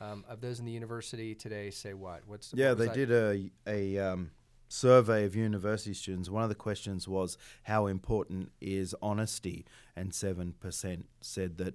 um, 0.00 0.24
of 0.28 0.40
those 0.40 0.60
in 0.60 0.64
the 0.64 0.72
university 0.72 1.34
today 1.34 1.70
say 1.70 1.94
what? 1.94 2.22
What's 2.26 2.52
yeah? 2.54 2.70
What 2.70 2.78
they 2.78 2.88
did 2.88 3.10
a 3.10 3.50
a 3.66 3.98
um, 3.98 4.30
survey 4.68 5.24
of 5.24 5.34
university 5.34 5.94
students. 5.94 6.30
One 6.30 6.42
of 6.42 6.48
the 6.48 6.54
questions 6.54 7.08
was 7.08 7.36
how 7.64 7.86
important 7.86 8.52
is 8.60 8.94
honesty, 9.02 9.66
and 9.96 10.14
seven 10.14 10.54
percent 10.60 11.06
said 11.20 11.58
that 11.58 11.74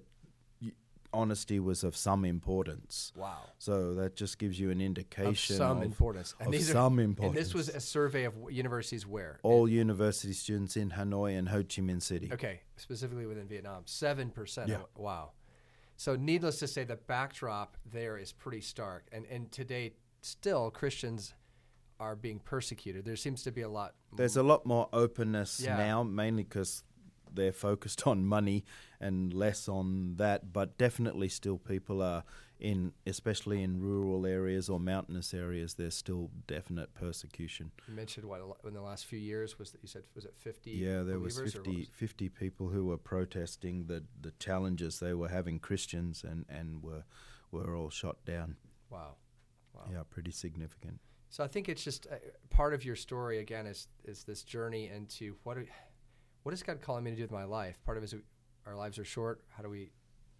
honesty 1.14 1.60
was 1.60 1.84
of 1.84 1.96
some 1.96 2.24
importance. 2.24 3.12
Wow. 3.16 3.38
So 3.58 3.94
that 3.94 4.16
just 4.16 4.38
gives 4.38 4.58
you 4.58 4.70
an 4.70 4.80
indication 4.80 5.54
of 5.54 5.58
some 5.58 5.78
of, 5.78 5.84
importance. 5.84 6.34
And 6.40 6.54
of 6.54 6.62
some 6.62 6.98
are, 6.98 7.02
importance. 7.02 7.36
And 7.36 7.46
this 7.46 7.54
was 7.54 7.68
a 7.68 7.80
survey 7.80 8.24
of 8.24 8.34
universities 8.50 9.06
where? 9.06 9.38
All 9.42 9.68
university 9.68 10.34
students 10.34 10.76
in 10.76 10.90
Hanoi 10.90 11.38
and 11.38 11.48
Ho 11.48 11.58
Chi 11.58 11.82
Minh 11.82 12.02
City. 12.02 12.30
Okay, 12.32 12.60
specifically 12.76 13.26
within 13.26 13.48
Vietnam. 13.48 13.84
7%. 13.84 14.68
Yeah. 14.68 14.78
Oh, 14.82 14.88
wow. 14.96 15.30
So 15.96 16.16
needless 16.16 16.58
to 16.58 16.66
say, 16.66 16.84
the 16.84 16.96
backdrop 16.96 17.76
there 17.90 18.18
is 18.18 18.32
pretty 18.32 18.60
stark. 18.60 19.06
And, 19.12 19.24
and 19.26 19.50
today, 19.52 19.92
still 20.22 20.70
Christians 20.70 21.34
are 22.00 22.16
being 22.16 22.40
persecuted. 22.40 23.04
There 23.04 23.16
seems 23.16 23.42
to 23.44 23.52
be 23.52 23.62
a 23.62 23.68
lot. 23.68 23.94
There's 24.16 24.36
a 24.36 24.42
lot 24.42 24.66
more 24.66 24.88
openness 24.92 25.60
Yeah. 25.60 25.76
now, 25.76 26.02
mainly 26.02 26.42
because 26.42 26.82
they're 27.34 27.52
focused 27.52 28.06
on 28.06 28.24
money 28.24 28.64
and 29.00 29.32
less 29.32 29.68
on 29.68 30.16
that. 30.16 30.52
But 30.52 30.78
definitely, 30.78 31.28
still 31.28 31.58
people 31.58 32.02
are 32.02 32.24
in, 32.58 32.92
especially 33.06 33.62
in 33.62 33.80
rural 33.80 34.26
areas 34.26 34.68
or 34.68 34.80
mountainous 34.80 35.34
areas. 35.34 35.74
There's 35.74 35.94
still 35.94 36.30
definite 36.46 36.94
persecution. 36.94 37.70
You 37.88 37.94
mentioned 37.94 38.26
what 38.26 38.40
in 38.66 38.74
the 38.74 38.80
last 38.80 39.06
few 39.06 39.18
years 39.18 39.58
was 39.58 39.70
that 39.72 39.82
you 39.82 39.88
said 39.88 40.02
was 40.14 40.24
it 40.24 40.34
50? 40.36 40.70
Yeah, 40.70 41.02
there 41.02 41.18
was 41.18 41.34
believers 41.34 41.54
50, 41.54 41.76
was- 41.76 41.88
50 41.88 42.28
people 42.28 42.68
who 42.68 42.86
were 42.86 42.98
protesting 42.98 43.86
the, 43.86 44.04
the 44.20 44.32
challenges 44.38 45.00
they 45.00 45.14
were 45.14 45.28
having 45.28 45.58
Christians 45.58 46.24
and, 46.24 46.44
and 46.48 46.82
were 46.82 47.04
were 47.50 47.76
all 47.76 47.90
shot 47.90 48.24
down. 48.24 48.56
Wow. 48.90 49.14
Wow. 49.74 49.82
Yeah, 49.90 50.02
pretty 50.10 50.30
significant. 50.32 51.00
So 51.30 51.42
I 51.42 51.48
think 51.48 51.68
it's 51.68 51.82
just 51.82 52.06
uh, 52.10 52.16
part 52.50 52.74
of 52.74 52.84
your 52.84 52.96
story 52.96 53.38
again 53.38 53.66
is 53.66 53.88
is 54.04 54.24
this 54.24 54.42
journey 54.42 54.88
into 54.88 55.34
what 55.42 55.58
are, 55.58 55.66
what 56.44 56.52
is 56.52 56.62
God 56.62 56.80
calling 56.80 57.02
me 57.04 57.10
to 57.10 57.16
do 57.16 57.22
with 57.22 57.32
my 57.32 57.44
life? 57.44 57.82
Part 57.84 57.96
of 57.96 58.04
it 58.04 58.12
is 58.12 58.20
our 58.66 58.76
lives 58.76 58.98
are 58.98 59.04
short. 59.04 59.42
How 59.48 59.62
do 59.62 59.68
we 59.68 59.90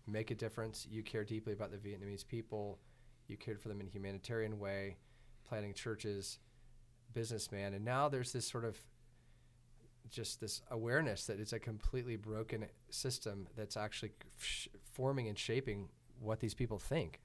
make 0.07 0.31
a 0.31 0.35
difference? 0.35 0.87
You 0.89 1.03
care 1.03 1.25
deeply 1.25 1.53
about 1.53 1.71
the 1.73 1.79
Vietnamese 1.79 2.27
people. 2.27 2.79
You 3.27 3.37
cared 3.37 3.61
for 3.61 3.69
them 3.69 3.81
in 3.81 3.87
a 3.87 3.91
humanitarian 3.91 4.59
way, 4.59 4.99
planting 5.49 5.73
churches, 5.73 6.39
businessman, 7.15 7.73
and 7.73 7.85
now 7.85 8.09
there's 8.09 8.33
this 8.33 8.47
sort 8.47 8.65
of 8.65 8.79
just 10.11 10.41
this 10.41 10.61
awareness 10.71 11.25
that 11.27 11.41
it's 11.41 11.55
a 11.55 11.59
completely 11.59 12.17
broken 12.17 12.67
system 12.91 13.49
that's 13.57 13.77
actually 13.77 14.13
sh- 14.39 14.69
forming 14.93 15.29
and 15.29 15.39
shaping 15.39 15.89
what 16.21 16.41
these 16.41 16.53
people 16.53 16.79
think. 16.79 17.23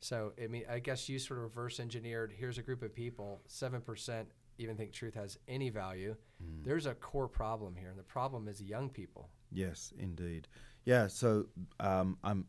So 0.00 0.32
I 0.42 0.48
mean, 0.48 0.64
I 0.68 0.80
guess 0.80 1.08
you 1.08 1.20
sort 1.20 1.38
of 1.38 1.44
reverse 1.44 1.78
engineered. 1.78 2.34
Here's 2.36 2.58
a 2.58 2.62
group 2.62 2.82
of 2.82 2.92
people. 2.92 3.40
Seven 3.46 3.80
percent 3.80 4.28
even 4.58 4.76
think 4.76 4.92
truth 4.92 5.14
has 5.14 5.38
any 5.48 5.70
value. 5.70 6.16
There's 6.62 6.86
a 6.86 6.94
core 6.94 7.28
problem 7.28 7.74
here, 7.76 7.88
and 7.88 7.98
the 7.98 8.04
problem 8.04 8.46
is 8.48 8.62
young 8.62 8.90
people. 8.90 9.28
Yes, 9.50 9.92
indeed. 9.98 10.46
Yeah, 10.84 11.08
so 11.08 11.46
um, 11.80 12.18
I'm 12.22 12.46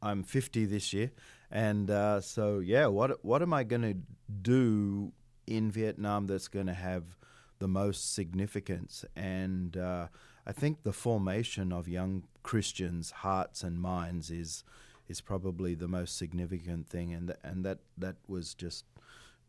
I'm 0.00 0.22
50 0.22 0.66
this 0.66 0.92
year, 0.92 1.10
and 1.50 1.90
uh, 1.90 2.20
so 2.20 2.58
yeah, 2.58 2.86
what 2.86 3.24
what 3.24 3.42
am 3.42 3.52
I 3.52 3.64
going 3.64 3.82
to 3.82 3.96
do 4.42 5.12
in 5.46 5.70
Vietnam 5.70 6.26
that's 6.26 6.48
going 6.48 6.66
to 6.66 6.74
have 6.74 7.16
the 7.58 7.68
most 7.68 8.14
significance? 8.14 9.04
And 9.16 9.76
uh, 9.76 10.08
I 10.46 10.52
think 10.52 10.82
the 10.82 10.92
formation 10.92 11.72
of 11.72 11.88
young 11.88 12.24
Christians' 12.42 13.10
hearts 13.10 13.62
and 13.62 13.80
minds 13.80 14.30
is 14.30 14.64
is 15.08 15.20
probably 15.20 15.74
the 15.74 15.88
most 15.88 16.16
significant 16.16 16.88
thing, 16.88 17.12
and 17.12 17.28
th- 17.28 17.38
and 17.44 17.64
that 17.64 17.78
that 17.98 18.16
was 18.26 18.54
just 18.54 18.84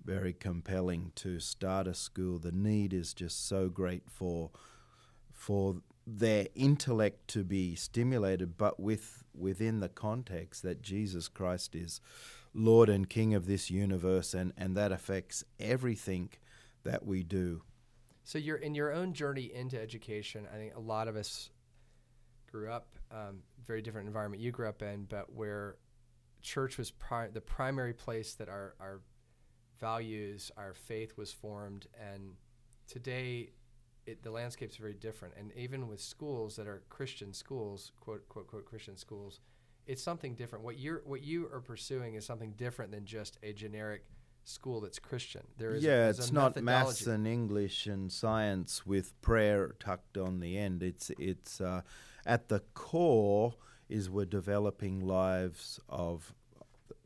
very 0.05 0.33
compelling 0.33 1.11
to 1.15 1.39
start 1.39 1.87
a 1.87 1.93
school. 1.93 2.39
The 2.39 2.51
need 2.51 2.93
is 2.93 3.13
just 3.13 3.47
so 3.47 3.69
great 3.69 4.03
for 4.09 4.51
for 5.31 5.77
their 6.05 6.47
intellect 6.55 7.27
to 7.29 7.43
be 7.43 7.75
stimulated, 7.75 8.57
but 8.57 8.79
with 8.79 9.23
within 9.33 9.79
the 9.79 9.89
context 9.89 10.63
that 10.63 10.81
Jesus 10.81 11.27
Christ 11.27 11.75
is 11.75 12.01
Lord 12.53 12.89
and 12.89 13.09
King 13.09 13.33
of 13.33 13.45
this 13.45 13.71
universe, 13.71 14.33
and 14.33 14.53
and 14.57 14.75
that 14.77 14.91
affects 14.91 15.43
everything 15.59 16.29
that 16.83 17.05
we 17.05 17.23
do. 17.23 17.61
So 18.25 18.37
you're 18.37 18.57
in 18.57 18.75
your 18.75 18.93
own 18.93 19.13
journey 19.13 19.51
into 19.53 19.81
education. 19.81 20.47
I 20.53 20.57
think 20.57 20.75
a 20.75 20.79
lot 20.79 21.07
of 21.07 21.15
us 21.15 21.49
grew 22.49 22.69
up 22.69 22.87
um, 23.11 23.39
very 23.65 23.81
different 23.81 24.07
environment 24.07 24.41
you 24.41 24.51
grew 24.51 24.67
up 24.67 24.81
in, 24.81 25.05
but 25.05 25.33
where 25.33 25.77
church 26.41 26.77
was 26.77 26.91
pri- 26.91 27.29
the 27.29 27.41
primary 27.41 27.93
place 27.93 28.33
that 28.35 28.49
our 28.49 28.75
our 28.79 29.01
values, 29.79 30.51
our 30.57 30.73
faith 30.73 31.17
was 31.17 31.31
formed, 31.31 31.87
and 31.99 32.33
today. 32.87 33.51
It, 34.05 34.21
the 34.21 34.31
landscape's 34.31 34.75
very 34.75 34.95
different, 34.95 35.35
and 35.39 35.53
even 35.55 35.87
with 35.87 36.01
schools 36.01 36.57
that 36.57 36.67
are 36.67 36.83
Christian 36.89 37.31
schools, 37.31 37.93
quote 38.01 38.27
quote 38.27 38.47
quote 38.47 38.65
Christian 38.65 38.97
schools, 38.97 39.39
it's 39.87 40.03
something 40.03 40.35
different. 40.35 40.65
What 40.65 40.77
you're 40.77 41.01
what 41.05 41.23
you 41.23 41.49
are 41.53 41.61
pursuing 41.61 42.15
is 42.15 42.25
something 42.25 42.51
different 42.57 42.91
than 42.91 43.05
just 43.05 43.37
a 43.43 43.53
generic 43.53 44.03
school 44.43 44.81
that's 44.81 44.99
Christian. 44.99 45.41
There 45.57 45.75
is 45.75 45.83
yeah, 45.83 46.03
there's 46.05 46.19
it's 46.19 46.29
a 46.29 46.33
not 46.33 46.61
maths 46.61 47.07
and 47.07 47.27
English 47.27 47.87
and 47.87 48.11
science 48.11 48.85
with 48.85 49.19
prayer 49.21 49.75
tucked 49.79 50.17
on 50.17 50.39
the 50.39 50.57
end. 50.57 50.83
It's 50.83 51.11
it's 51.17 51.61
uh, 51.61 51.81
at 52.25 52.49
the 52.49 52.59
core 52.73 53.55
is 53.89 54.09
we're 54.09 54.25
developing 54.25 54.99
lives 54.99 55.79
of 55.89 56.33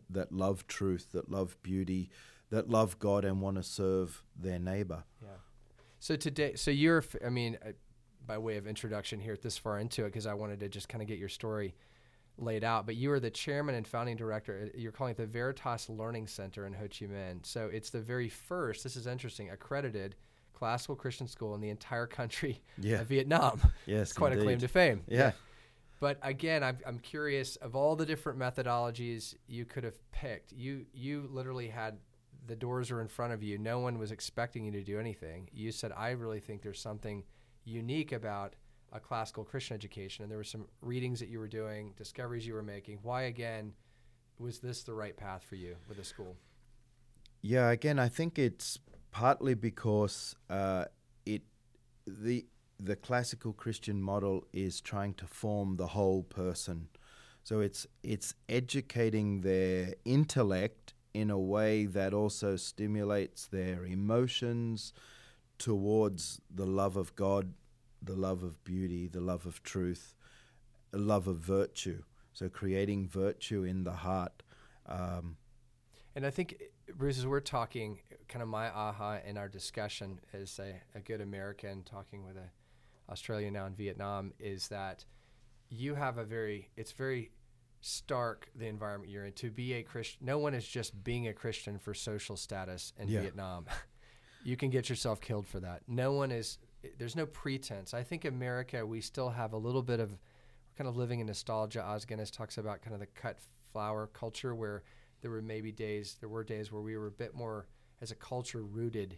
that 0.09 0.31
love 0.31 0.67
truth, 0.67 1.11
that 1.11 1.29
love 1.29 1.57
beauty, 1.61 2.09
that 2.49 2.69
love 2.69 2.97
God 2.99 3.25
and 3.25 3.41
want 3.41 3.57
to 3.57 3.63
serve 3.63 4.23
their 4.35 4.59
neighbor. 4.59 5.03
Yeah. 5.21 5.29
So 5.99 6.15
today, 6.15 6.55
so 6.55 6.71
you're, 6.71 7.03
I 7.25 7.29
mean, 7.29 7.57
uh, 7.65 7.71
by 8.25 8.37
way 8.37 8.57
of 8.57 8.67
introduction 8.67 9.19
here, 9.19 9.37
this 9.41 9.57
far 9.57 9.79
into 9.79 10.03
it, 10.03 10.07
because 10.09 10.27
I 10.27 10.33
wanted 10.33 10.59
to 10.61 10.69
just 10.69 10.89
kind 10.89 11.01
of 11.01 11.07
get 11.07 11.17
your 11.17 11.29
story 11.29 11.75
laid 12.37 12.63
out. 12.63 12.85
But 12.85 12.95
you 12.95 13.11
are 13.11 13.19
the 13.19 13.29
chairman 13.31 13.75
and 13.75 13.87
founding 13.87 14.15
director. 14.15 14.65
uh, 14.73 14.77
You're 14.77 14.91
calling 14.91 15.11
it 15.11 15.17
the 15.17 15.25
Veritas 15.25 15.89
Learning 15.89 16.27
Center 16.27 16.65
in 16.67 16.73
Ho 16.73 16.83
Chi 16.87 17.05
Minh. 17.05 17.45
So 17.45 17.67
it's 17.71 17.89
the 17.89 17.99
very 18.01 18.29
first. 18.29 18.83
This 18.83 18.95
is 18.95 19.07
interesting. 19.07 19.49
Accredited 19.49 20.15
classical 20.53 20.95
Christian 20.95 21.27
school 21.27 21.53
in 21.55 21.61
the 21.61 21.69
entire 21.69 22.07
country 22.07 22.61
Yeah. 22.79 23.01
of 23.01 23.07
Vietnam. 23.07 23.61
Yes, 23.85 24.09
It's 24.09 24.13
quite 24.13 24.33
a 24.33 24.41
claim 24.41 24.59
to 24.59 24.67
fame. 24.67 25.01
Yeah. 25.07 25.31
But 25.99 26.19
again, 26.21 26.63
I'm, 26.63 26.77
I'm 26.85 26.99
curious 26.99 27.55
of 27.57 27.75
all 27.75 27.95
the 27.95 28.05
different 28.05 28.37
methodologies 28.39 29.33
you 29.47 29.65
could 29.65 29.83
have 29.83 29.97
picked. 30.11 30.51
You 30.51 30.85
you 30.93 31.27
literally 31.31 31.69
had 31.69 31.97
the 32.47 32.55
doors 32.55 32.89
are 32.91 33.01
in 33.01 33.07
front 33.07 33.33
of 33.33 33.43
you. 33.43 33.57
No 33.57 33.79
one 33.79 33.99
was 33.99 34.11
expecting 34.11 34.65
you 34.65 34.71
to 34.71 34.83
do 34.83 34.99
anything. 34.99 35.49
You 35.53 35.71
said, 35.71 35.91
I 35.95 36.11
really 36.11 36.39
think 36.39 36.61
there's 36.61 36.79
something 36.79 37.23
unique 37.65 38.11
about 38.11 38.55
a 38.93 38.99
classical 38.99 39.43
Christian 39.43 39.75
education, 39.75 40.23
and 40.23 40.31
there 40.31 40.37
were 40.37 40.43
some 40.43 40.65
readings 40.81 41.19
that 41.19 41.27
you 41.27 41.39
were 41.39 41.47
doing, 41.47 41.93
discoveries 41.97 42.47
you 42.47 42.53
were 42.53 42.63
making. 42.63 42.99
Why 43.03 43.23
again 43.23 43.73
was 44.39 44.59
this 44.59 44.83
the 44.83 44.93
right 44.93 45.15
path 45.15 45.43
for 45.43 45.55
you 45.55 45.75
with 45.87 45.97
the 45.97 46.03
school? 46.03 46.37
Yeah, 47.41 47.69
again, 47.69 47.99
I 47.99 48.07
think 48.07 48.39
it's 48.39 48.79
partly 49.11 49.53
because 49.53 50.35
uh, 50.49 50.85
it 51.25 51.43
the 52.05 52.45
the 52.79 52.95
classical 52.95 53.53
Christian 53.53 54.01
model 54.01 54.45
is 54.53 54.81
trying 54.81 55.15
to 55.15 55.27
form 55.27 55.77
the 55.77 55.87
whole 55.87 56.23
person. 56.23 56.87
So 57.43 57.59
it's 57.59 57.87
it's 58.03 58.35
educating 58.47 59.41
their 59.41 59.95
intellect 60.05 60.93
in 61.21 61.31
a 61.31 61.39
way 61.39 61.85
that 61.87 62.13
also 62.13 62.55
stimulates 62.55 63.47
their 63.47 63.83
emotions 63.85 64.93
towards 65.57 66.39
the 66.53 66.65
love 66.65 66.95
of 66.95 67.15
God, 67.15 67.53
the 68.01 68.15
love 68.15 68.43
of 68.43 68.63
beauty, 68.63 69.07
the 69.07 69.19
love 69.19 69.47
of 69.47 69.63
truth, 69.63 70.15
the 70.91 70.99
love 70.99 71.27
of 71.27 71.37
virtue. 71.37 72.03
So 72.33 72.49
creating 72.49 73.07
virtue 73.07 73.63
in 73.63 73.83
the 73.83 73.93
heart. 73.93 74.43
Um, 74.85 75.37
And 76.15 76.23
I 76.23 76.29
think, 76.29 76.61
Bruce, 76.95 77.17
as 77.17 77.25
we're 77.25 77.39
talking, 77.39 77.99
kind 78.27 78.43
of 78.43 78.47
my 78.47 78.69
aha 78.69 79.19
in 79.25 79.37
our 79.37 79.49
discussion 79.49 80.19
as 80.33 80.59
a, 80.59 80.75
a 80.93 81.01
good 81.01 81.21
American 81.21 81.83
talking 81.83 82.23
with 82.23 82.37
a 82.37 82.49
Australian 83.11 83.53
now 83.53 83.65
in 83.65 83.73
Vietnam 83.73 84.33
is 84.39 84.67
that 84.67 85.05
you 85.69 85.95
have 85.95 86.19
a 86.19 86.23
very, 86.23 86.69
it's 86.75 86.91
very 86.91 87.31
stark 87.81 88.49
the 88.55 88.65
environment 88.67 89.11
you're 89.11 89.25
in. 89.25 89.33
To 89.33 89.49
be 89.51 89.73
a 89.73 89.83
Christian, 89.83 90.25
no 90.25 90.37
one 90.39 90.53
is 90.53 90.67
just 90.67 91.03
being 91.03 91.27
a 91.27 91.33
Christian 91.33 91.77
for 91.79 91.93
social 91.93 92.35
status 92.37 92.93
in 92.97 93.07
Yeah. 93.07 93.21
Vietnam. 93.21 93.65
you 94.43 94.57
can 94.57 94.69
get 94.69 94.89
yourself 94.89 95.21
killed 95.21 95.47
for 95.47 95.59
that. 95.59 95.81
No 95.87 96.13
one 96.13 96.31
is, 96.31 96.57
there's 96.97 97.15
no 97.15 97.25
pretense. 97.25 97.93
I 97.93 98.03
think 98.03 98.25
America, 98.25 98.85
we 98.85 99.01
still 99.01 99.29
have 99.29 99.53
a 99.53 99.57
little 99.57 99.83
bit 99.83 99.99
of, 99.99 100.11
we're 100.11 100.77
kind 100.77 100.87
of 100.87 100.97
living 100.97 101.19
in 101.19 101.27
nostalgia. 101.27 101.83
Os 101.83 102.05
Guinness 102.05 102.31
talks 102.31 102.57
about 102.57 102.81
kind 102.81 102.93
of 102.93 102.99
the 102.99 103.07
cut 103.07 103.39
flower 103.71 104.07
culture 104.07 104.55
where 104.55 104.83
there 105.21 105.31
were 105.31 105.41
maybe 105.41 105.71
days 105.71 106.15
there 106.19 106.29
were 106.29 106.43
days 106.43 106.71
where 106.71 106.81
we 106.81 106.95
were 106.95 107.07
a 107.07 107.11
bit 107.11 107.35
more 107.35 107.67
as 108.01 108.11
a 108.11 108.15
culture 108.15 108.63
rooted 108.63 109.17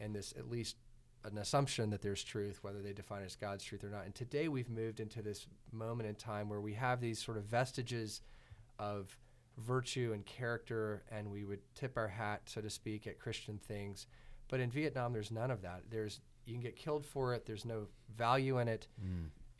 in 0.00 0.12
this 0.12 0.32
at 0.38 0.50
least 0.50 0.76
an 1.24 1.38
assumption 1.38 1.90
that 1.90 2.02
there's 2.02 2.22
truth 2.22 2.58
whether 2.62 2.82
they 2.82 2.92
define 2.92 3.22
it 3.22 3.26
as 3.26 3.36
god's 3.36 3.64
truth 3.64 3.84
or 3.84 3.88
not. 3.88 4.04
And 4.04 4.14
today 4.14 4.48
we've 4.48 4.70
moved 4.70 5.00
into 5.00 5.22
this 5.22 5.46
moment 5.72 6.08
in 6.08 6.14
time 6.14 6.48
where 6.48 6.60
we 6.60 6.74
have 6.74 7.00
these 7.00 7.22
sort 7.22 7.36
of 7.36 7.44
vestiges 7.44 8.20
of 8.78 9.16
virtue 9.58 10.10
and 10.12 10.26
character 10.26 11.04
and 11.10 11.30
we 11.30 11.44
would 11.44 11.60
tip 11.74 11.96
our 11.96 12.08
hat 12.08 12.42
so 12.46 12.60
to 12.60 12.68
speak 12.68 13.06
at 13.06 13.18
christian 13.18 13.58
things. 13.58 14.06
But 14.48 14.60
in 14.60 14.70
vietnam 14.70 15.12
there's 15.12 15.30
none 15.30 15.50
of 15.50 15.62
that. 15.62 15.82
There's 15.90 16.20
you 16.44 16.52
can 16.52 16.62
get 16.62 16.76
killed 16.76 17.06
for 17.06 17.34
it. 17.34 17.46
There's 17.46 17.64
no 17.64 17.86
value 18.16 18.58
in 18.58 18.68
it. 18.68 18.88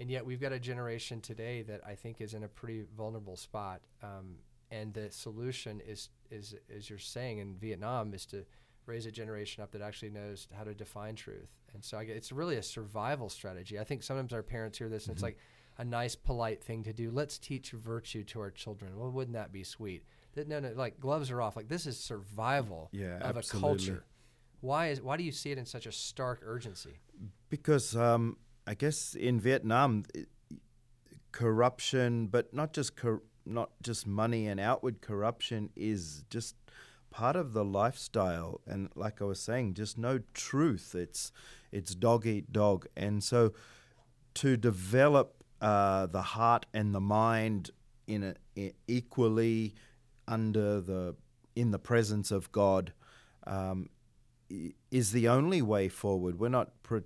And 0.01 0.11
yet 0.11 0.27
we've 0.27 0.41
got 0.41 0.53
a 0.53 0.59
generation 0.59 1.21
today 1.21 1.63
that 1.63 1.81
I 1.87 1.95
think 1.95 2.21
is 2.21 2.35
in 2.35 2.43
a 2.43 2.49
pretty 2.49 2.85
vulnerable 2.97 3.37
spot. 3.37 3.81
Um, 4.03 4.37
and 4.71 4.93
the 4.93 5.11
solution 5.11 5.81
is, 5.87 6.09
is, 6.31 6.57
as 6.75 6.91
you're 6.91 6.99
saying 6.99 7.39
in 7.39 7.55
Vietnam, 7.55 8.13
is 8.13 8.27
to 8.27 8.45
raise 8.87 9.07
a 9.07 9.11
generation 9.11 9.63
up 9.63 9.73
that 9.73 9.81
actually 9.83 10.11
knows 10.11 10.47
how 10.57 10.65
to 10.65 10.75
define 10.75 11.15
truth. 11.15 11.51
And 11.73 11.85
so 11.85 11.99
I 11.99 12.05
get, 12.05 12.17
it's 12.17 12.33
really 12.33 12.57
a 12.57 12.63
survival 12.63 13.29
strategy. 13.29 13.79
I 13.79 13.85
think 13.85 14.03
sometimes 14.03 14.33
our 14.33 14.43
parents 14.43 14.79
hear 14.79 14.89
this 14.89 15.07
and 15.07 15.15
it's 15.15 15.23
like 15.23 15.39
a 15.79 15.85
nice, 15.85 16.15
polite 16.15 16.63
thing 16.63 16.83
to 16.85 16.93
do. 16.93 17.11
Let's 17.11 17.39
teach 17.39 17.71
virtue 17.73 18.25
to 18.25 18.41
our 18.41 18.51
children. 18.51 18.97
Well, 18.99 19.11
wouldn't 19.11 19.35
that 19.35 19.53
be 19.53 19.65
sweet? 19.65 20.05
That, 20.35 20.49
no, 20.49 20.61
no, 20.61 20.73
like 20.75 21.01
gloves 21.01 21.31
are 21.31 21.41
off. 21.41 21.57
Like 21.57 21.69
this 21.69 21.87
is 21.87 21.99
survival 21.99 22.91
Yeah, 22.93 23.17
of 23.19 23.37
absolutely. 23.37 23.59
a 23.59 23.61
culture. 23.61 24.05
Why 24.61 24.89
is 24.89 25.03
why 25.03 25.17
do 25.17 25.25
you 25.25 25.33
see 25.33 25.51
it 25.51 25.59
in 25.59 25.67
such 25.67 25.87
a 25.87 25.93
stark 25.93 26.41
urgency? 26.45 26.99
Because 27.51 27.95
um, 27.97 28.37
I 28.67 28.75
guess 28.75 29.15
in 29.15 29.39
Vietnam, 29.41 30.05
i- 30.17 30.25
corruption, 31.33 32.27
but 32.29 32.53
not 32.55 32.73
just 32.73 32.97
cor- 32.97 33.23
not 33.47 33.71
just 33.83 34.07
money 34.07 34.47
and 34.47 34.59
outward 34.59 35.01
corruption, 35.01 35.71
is 35.77 36.25
just 36.31 36.57
part 37.15 37.37
of 37.37 37.53
the 37.53 37.65
lifestyle. 37.65 38.61
And 38.67 38.91
like 38.97 39.23
I 39.23 39.25
was 39.25 39.41
saying, 39.41 39.75
just 39.75 39.97
no 39.97 40.21
truth. 40.35 40.95
It's 40.95 41.31
it's 41.71 41.95
dog 41.95 42.27
eat 42.27 42.53
dog, 42.53 42.87
and 42.97 43.23
so 43.23 43.53
to 44.35 44.57
develop 44.57 45.45
uh, 45.61 46.07
the 46.07 46.23
heart 46.23 46.67
and 46.75 46.95
the 46.95 47.01
mind 47.01 47.71
in 48.07 48.23
a 48.23 48.35
i 48.59 48.73
equally 48.87 49.75
under 50.29 50.81
the 50.81 51.15
in 51.57 51.71
the 51.71 51.79
presence 51.79 52.31
of 52.31 52.51
God 52.53 52.93
um, 53.47 53.89
is 54.91 55.13
the 55.13 55.29
only 55.29 55.63
way 55.63 55.89
forward. 55.89 56.39
We're 56.39 56.49
not 56.49 56.71
pro- 56.83 57.03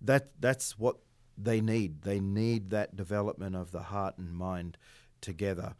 that 0.00 0.40
that's 0.40 0.78
what 0.78 0.96
they 1.38 1.60
need. 1.60 2.02
They 2.02 2.20
need 2.20 2.70
that 2.70 2.94
development 2.94 3.56
of 3.56 3.72
the 3.72 3.84
heart 3.84 4.18
and 4.18 4.32
mind 4.32 4.76
together. 5.20 5.74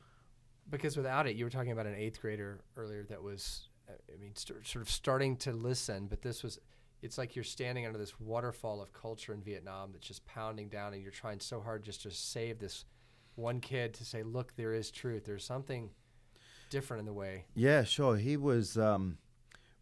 Because 0.69 0.97
without 0.97 1.27
it, 1.27 1.37
you 1.37 1.45
were 1.45 1.51
talking 1.51 1.73
about 1.73 1.87
an 1.87 1.95
eighth 1.95 2.21
grader 2.21 2.61
earlier 2.77 3.05
that 3.05 3.23
was, 3.23 3.66
I 3.89 4.21
mean, 4.21 4.35
st- 4.35 4.67
sort 4.67 4.83
of 4.83 4.91
starting 4.91 5.37
to 5.39 5.53
listen, 5.53 6.07
but 6.07 6.23
this 6.23 6.43
was, 6.43 6.59
it's 7.03 7.19
like 7.19 7.37
you're 7.37 7.45
standing 7.45 7.87
under 7.87 7.99
this 7.99 8.19
waterfall 8.21 8.81
of 8.81 8.93
culture 8.93 9.33
in 9.33 9.43
Vietnam 9.43 9.91
that's 9.93 10.07
just 10.07 10.25
pounding 10.27 10.69
down, 10.69 10.93
and 10.95 11.03
you're 11.03 11.13
trying 11.13 11.41
so 11.41 11.61
hard 11.61 11.85
just 11.85 12.03
to 12.03 12.11
save 12.11 12.59
this 12.59 12.85
one 13.37 13.61
kid 13.61 13.95
to 13.95 14.05
say, 14.05 14.23
look, 14.23 14.57
there 14.57 14.73
is 14.73 14.91
truth. 14.91 15.25
There's 15.25 15.45
something 15.45 15.91
different 16.71 17.01
in 17.01 17.07
the 17.07 17.13
way. 17.13 17.45
Yeah, 17.55 17.85
sure. 17.85 18.17
He 18.17 18.37
was. 18.37 18.77
Um, 18.77 19.19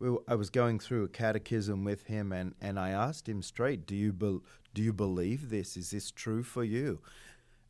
we 0.01 0.11
were, 0.11 0.23
I 0.27 0.35
was 0.35 0.51
going 0.51 0.81
through 0.81 1.05
a 1.05 1.09
catechism 1.09 1.85
with 1.85 2.05
him, 2.07 2.33
and, 2.33 2.55
and 2.61 2.79
I 2.79 2.91
asked 2.91 3.29
him 3.29 3.43
straight, 3.43 3.87
"Do 3.87 3.95
you 3.95 4.13
bel 4.13 4.43
do 4.75 4.83
you 4.83 4.93
believe 4.93 5.51
this? 5.51 5.77
Is 5.77 5.91
this 5.91 6.11
true 6.11 6.43
for 6.43 6.65
you?" 6.65 7.01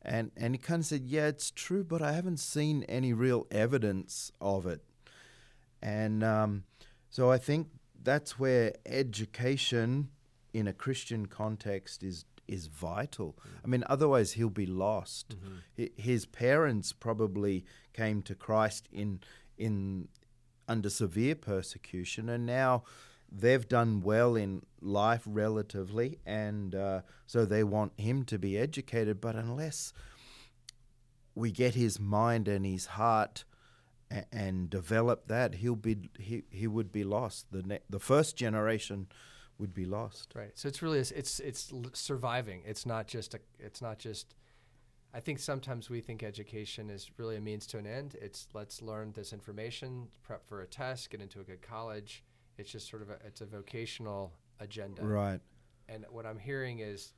And 0.01 0.31
and 0.35 0.53
he 0.53 0.57
kind 0.57 0.81
of 0.81 0.85
said, 0.85 1.05
"Yeah, 1.05 1.27
it's 1.27 1.51
true, 1.51 1.83
but 1.83 2.01
I 2.01 2.13
haven't 2.13 2.39
seen 2.39 2.83
any 2.83 3.13
real 3.13 3.47
evidence 3.51 4.31
of 4.41 4.65
it." 4.65 4.81
And 5.85 6.23
um, 6.23 6.63
so 7.11 7.31
I 7.31 7.37
think 7.37 7.67
that's 8.03 8.39
where 8.39 8.73
education 8.87 10.09
in 10.51 10.67
a 10.67 10.73
Christian 10.73 11.27
context 11.27 12.01
is 12.03 12.25
is 12.47 12.67
vital. 12.67 13.35
I 13.63 13.67
mean, 13.67 13.83
otherwise 13.87 14.33
he'll 14.33 14.49
be 14.49 14.67
lost. 14.67 15.35
Hi 15.77 15.89
His 15.95 16.25
parents 16.25 16.93
probably 16.93 17.65
came 17.93 18.23
to 18.23 18.35
Christ 18.35 18.89
in 18.91 19.19
in 19.57 20.07
under 20.67 20.89
severe 20.89 21.35
persecution, 21.35 22.29
and 22.29 22.45
now 22.47 22.83
they've 23.31 23.67
done 23.67 24.01
well 24.01 24.35
in 24.35 24.63
life 24.81 25.23
relatively, 25.27 26.17
and 26.25 26.73
uh, 26.73 27.01
so 27.27 27.45
they 27.45 27.63
want 27.63 27.91
him 27.99 28.23
to 28.25 28.39
be 28.39 28.57
educated. 28.57 29.21
But 29.21 29.35
unless 29.35 29.93
we 31.35 31.51
get 31.51 31.75
his 31.75 31.99
mind 31.99 32.47
and 32.47 32.65
his 32.65 32.85
heart 32.85 33.45
a- 34.11 34.25
and 34.31 34.69
develop 34.69 35.27
that, 35.27 35.55
he'll 35.55 35.75
be 35.75 36.09
he, 36.19 36.43
he 36.49 36.67
would 36.67 36.91
be 36.91 37.03
lost. 37.03 37.51
The 37.51 37.63
ne- 37.63 37.79
the 37.89 37.99
first 37.99 38.35
generation 38.35 39.07
would 39.57 39.73
be 39.73 39.85
lost. 39.85 40.33
Right. 40.35 40.51
So 40.55 40.67
it's 40.67 40.81
really 40.81 40.99
it's 40.99 41.11
it's, 41.11 41.39
it's 41.39 41.73
surviving. 41.93 42.61
It's 42.65 42.85
not 42.85 43.07
just 43.07 43.33
a. 43.33 43.39
It's 43.59 43.81
not 43.81 43.99
just. 43.99 44.35
I 45.13 45.21
think 45.21 45.39
sometimes 45.39 45.89
we 45.89 46.01
think 46.01 46.23
education 46.23 46.89
is 46.89 47.09
really 47.17 47.37
a 47.37 47.41
means 47.41 47.65
to 47.67 47.77
an 47.77 47.87
end. 47.87 48.17
It's 48.21 48.47
let's 48.53 48.81
learn 48.81 49.13
this 49.13 49.31
information, 49.31 50.09
prep 50.23 50.45
for 50.45 50.61
a 50.61 50.67
test, 50.67 51.09
get 51.09 51.21
into 51.21 51.39
a 51.39 51.43
good 51.43 51.61
college. 51.61 52.23
It's 52.57 52.69
just 52.69 52.89
sort 52.89 53.01
of 53.01 53.09
a 53.09 53.17
it's 53.25 53.41
a 53.41 53.45
vocational 53.45 54.33
agenda. 54.59 55.03
Right. 55.03 55.39
And 55.87 56.05
what 56.09 56.25
I'm 56.25 56.39
hearing 56.39 56.79
is, 56.79 57.13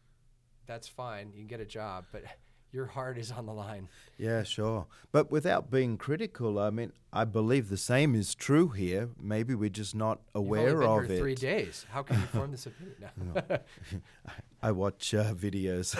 that's 0.65 0.87
fine. 0.87 1.31
You 1.31 1.39
can 1.39 1.47
get 1.47 1.59
a 1.59 1.65
job, 1.65 2.05
but 2.11 2.23
your 2.71 2.85
heart 2.87 3.17
is 3.17 3.31
on 3.31 3.45
the 3.45 3.53
line. 3.53 3.87
Yeah, 4.17 4.43
sure. 4.43 4.87
But 5.11 5.31
without 5.31 5.71
being 5.71 5.97
critical, 5.97 6.59
I 6.59 6.69
mean, 6.69 6.91
I 7.13 7.25
believe 7.25 7.69
the 7.69 7.77
same 7.77 8.13
is 8.13 8.35
true 8.35 8.69
here. 8.69 9.09
Maybe 9.19 9.55
we're 9.55 9.69
just 9.69 9.95
not 9.95 10.19
aware 10.35 10.83
of 10.83 11.09
it. 11.09 11.19
three 11.19 11.35
days. 11.35 11.85
How 11.89 12.03
can 12.03 12.19
you 12.19 12.27
form 12.27 12.51
this 12.51 12.65
opinion? 12.65 12.95
No. 13.33 13.57
I 14.61 14.71
watch 14.71 15.13
uh, 15.13 15.33
videos. 15.33 15.95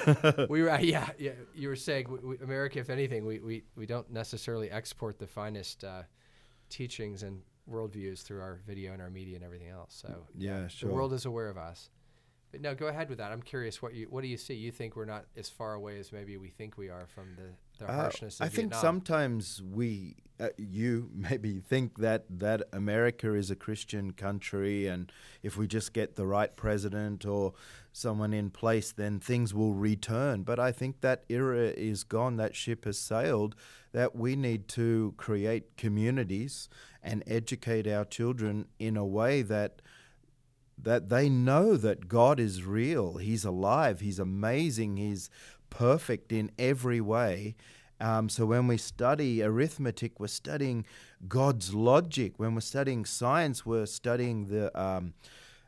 we 0.50 0.62
were 0.64 0.80
yeah 0.80 1.10
yeah 1.18 1.32
you 1.54 1.68
were 1.68 1.76
saying 1.76 2.08
we, 2.10 2.20
we, 2.20 2.38
America 2.40 2.80
if 2.80 2.90
anything 2.90 3.26
we, 3.26 3.40
we, 3.40 3.64
we 3.76 3.86
don't 3.86 4.12
necessarily 4.12 4.72
export 4.72 5.20
the 5.20 5.28
finest 5.28 5.84
uh, 5.84 6.02
teachings 6.70 7.24
and 7.24 7.42
worldviews 7.72 8.24
through 8.24 8.42
our 8.42 8.60
video 8.66 8.94
and 8.94 9.02
our 9.02 9.10
media 9.10 9.36
and 9.36 9.44
everything 9.44 9.70
else 9.70 9.94
so 10.02 10.24
Yeah, 10.38 10.68
sure. 10.68 10.90
the 10.90 10.96
world 10.96 11.14
is 11.14 11.26
aware 11.26 11.50
of 11.50 11.58
us 11.58 11.90
no 12.62 12.76
go 12.76 12.88
ahead 12.88 13.10
with 13.10 13.18
that 13.20 13.32
I'm 13.32 13.42
curious 13.42 13.82
what 13.82 13.94
you 13.94 14.08
what 14.10 14.22
do 14.22 14.28
you 14.28 14.38
see 14.38 14.54
you 14.54 14.72
think 14.72 14.96
we're 14.96 15.06
not 15.06 15.26
as 15.36 15.50
far 15.50 15.74
away 15.74 16.00
as 16.00 16.12
maybe 16.12 16.38
we 16.38 16.50
think 16.50 16.78
we 16.78 16.90
are 16.90 17.08
from 17.08 17.36
the, 17.36 17.86
the 17.86 17.92
Uh, 17.92 17.96
harshness 17.96 18.36
of 18.36 18.40
the 18.40 18.46
I 18.46 18.48
think 18.50 18.72
Vietnam. 18.72 18.82
sometimes 18.82 19.62
we, 19.64 20.16
uh, 20.40 20.50
you 20.58 21.10
maybe 21.16 21.60
think 21.60 21.98
that 22.00 22.26
that 22.30 22.64
America 22.74 23.34
is 23.34 23.50
a 23.52 23.56
Christian 23.56 24.12
country, 24.14 24.88
and 24.88 25.12
if 25.44 25.58
we 25.58 25.68
just 25.68 25.94
get 25.94 26.16
the 26.16 26.26
right 26.26 26.56
president 26.56 27.26
or 27.26 27.54
someone 27.92 28.34
in 28.34 28.50
place, 28.52 28.92
then 28.92 29.20
things 29.20 29.54
will 29.54 29.74
return. 29.74 30.44
But 30.44 30.60
I 30.60 30.72
think 30.72 31.02
that 31.02 31.24
era 31.30 31.68
is 31.76 32.04
gone. 32.04 32.38
That 32.38 32.56
ship 32.56 32.86
has 32.86 32.98
sailed. 33.00 33.56
That 33.94 34.16
we 34.16 34.36
need 34.36 34.68
to 34.70 35.14
create 35.18 35.78
communities 35.78 36.70
and 37.02 37.24
educate 37.26 37.88
our 37.88 38.06
children 38.06 38.68
in 38.80 38.98
a 38.98 39.06
way 39.06 39.42
that 39.44 39.82
that 40.78 41.10
they 41.10 41.28
know 41.30 41.76
that 41.76 42.08
God 42.08 42.40
is 42.40 42.64
real. 42.64 43.18
He's 43.18 43.44
alive. 43.44 44.00
He's 44.00 44.20
amazing. 44.20 44.98
He's 44.98 45.30
perfect 45.70 46.32
in 46.32 46.52
every 46.58 47.02
way. 47.02 47.56
Um, 48.00 48.30
so 48.30 48.46
when 48.46 48.68
we 48.68 48.78
study 48.78 49.42
arithmetic, 49.42 50.20
we're 50.20 50.28
studying 50.28 50.86
God's 51.28 51.74
logic. 51.74 52.34
When 52.38 52.54
we're 52.54 52.62
studying 52.62 53.06
science, 53.06 53.66
we're 53.66 53.88
studying 53.88 54.48
the 54.48 54.80
um, 54.80 55.14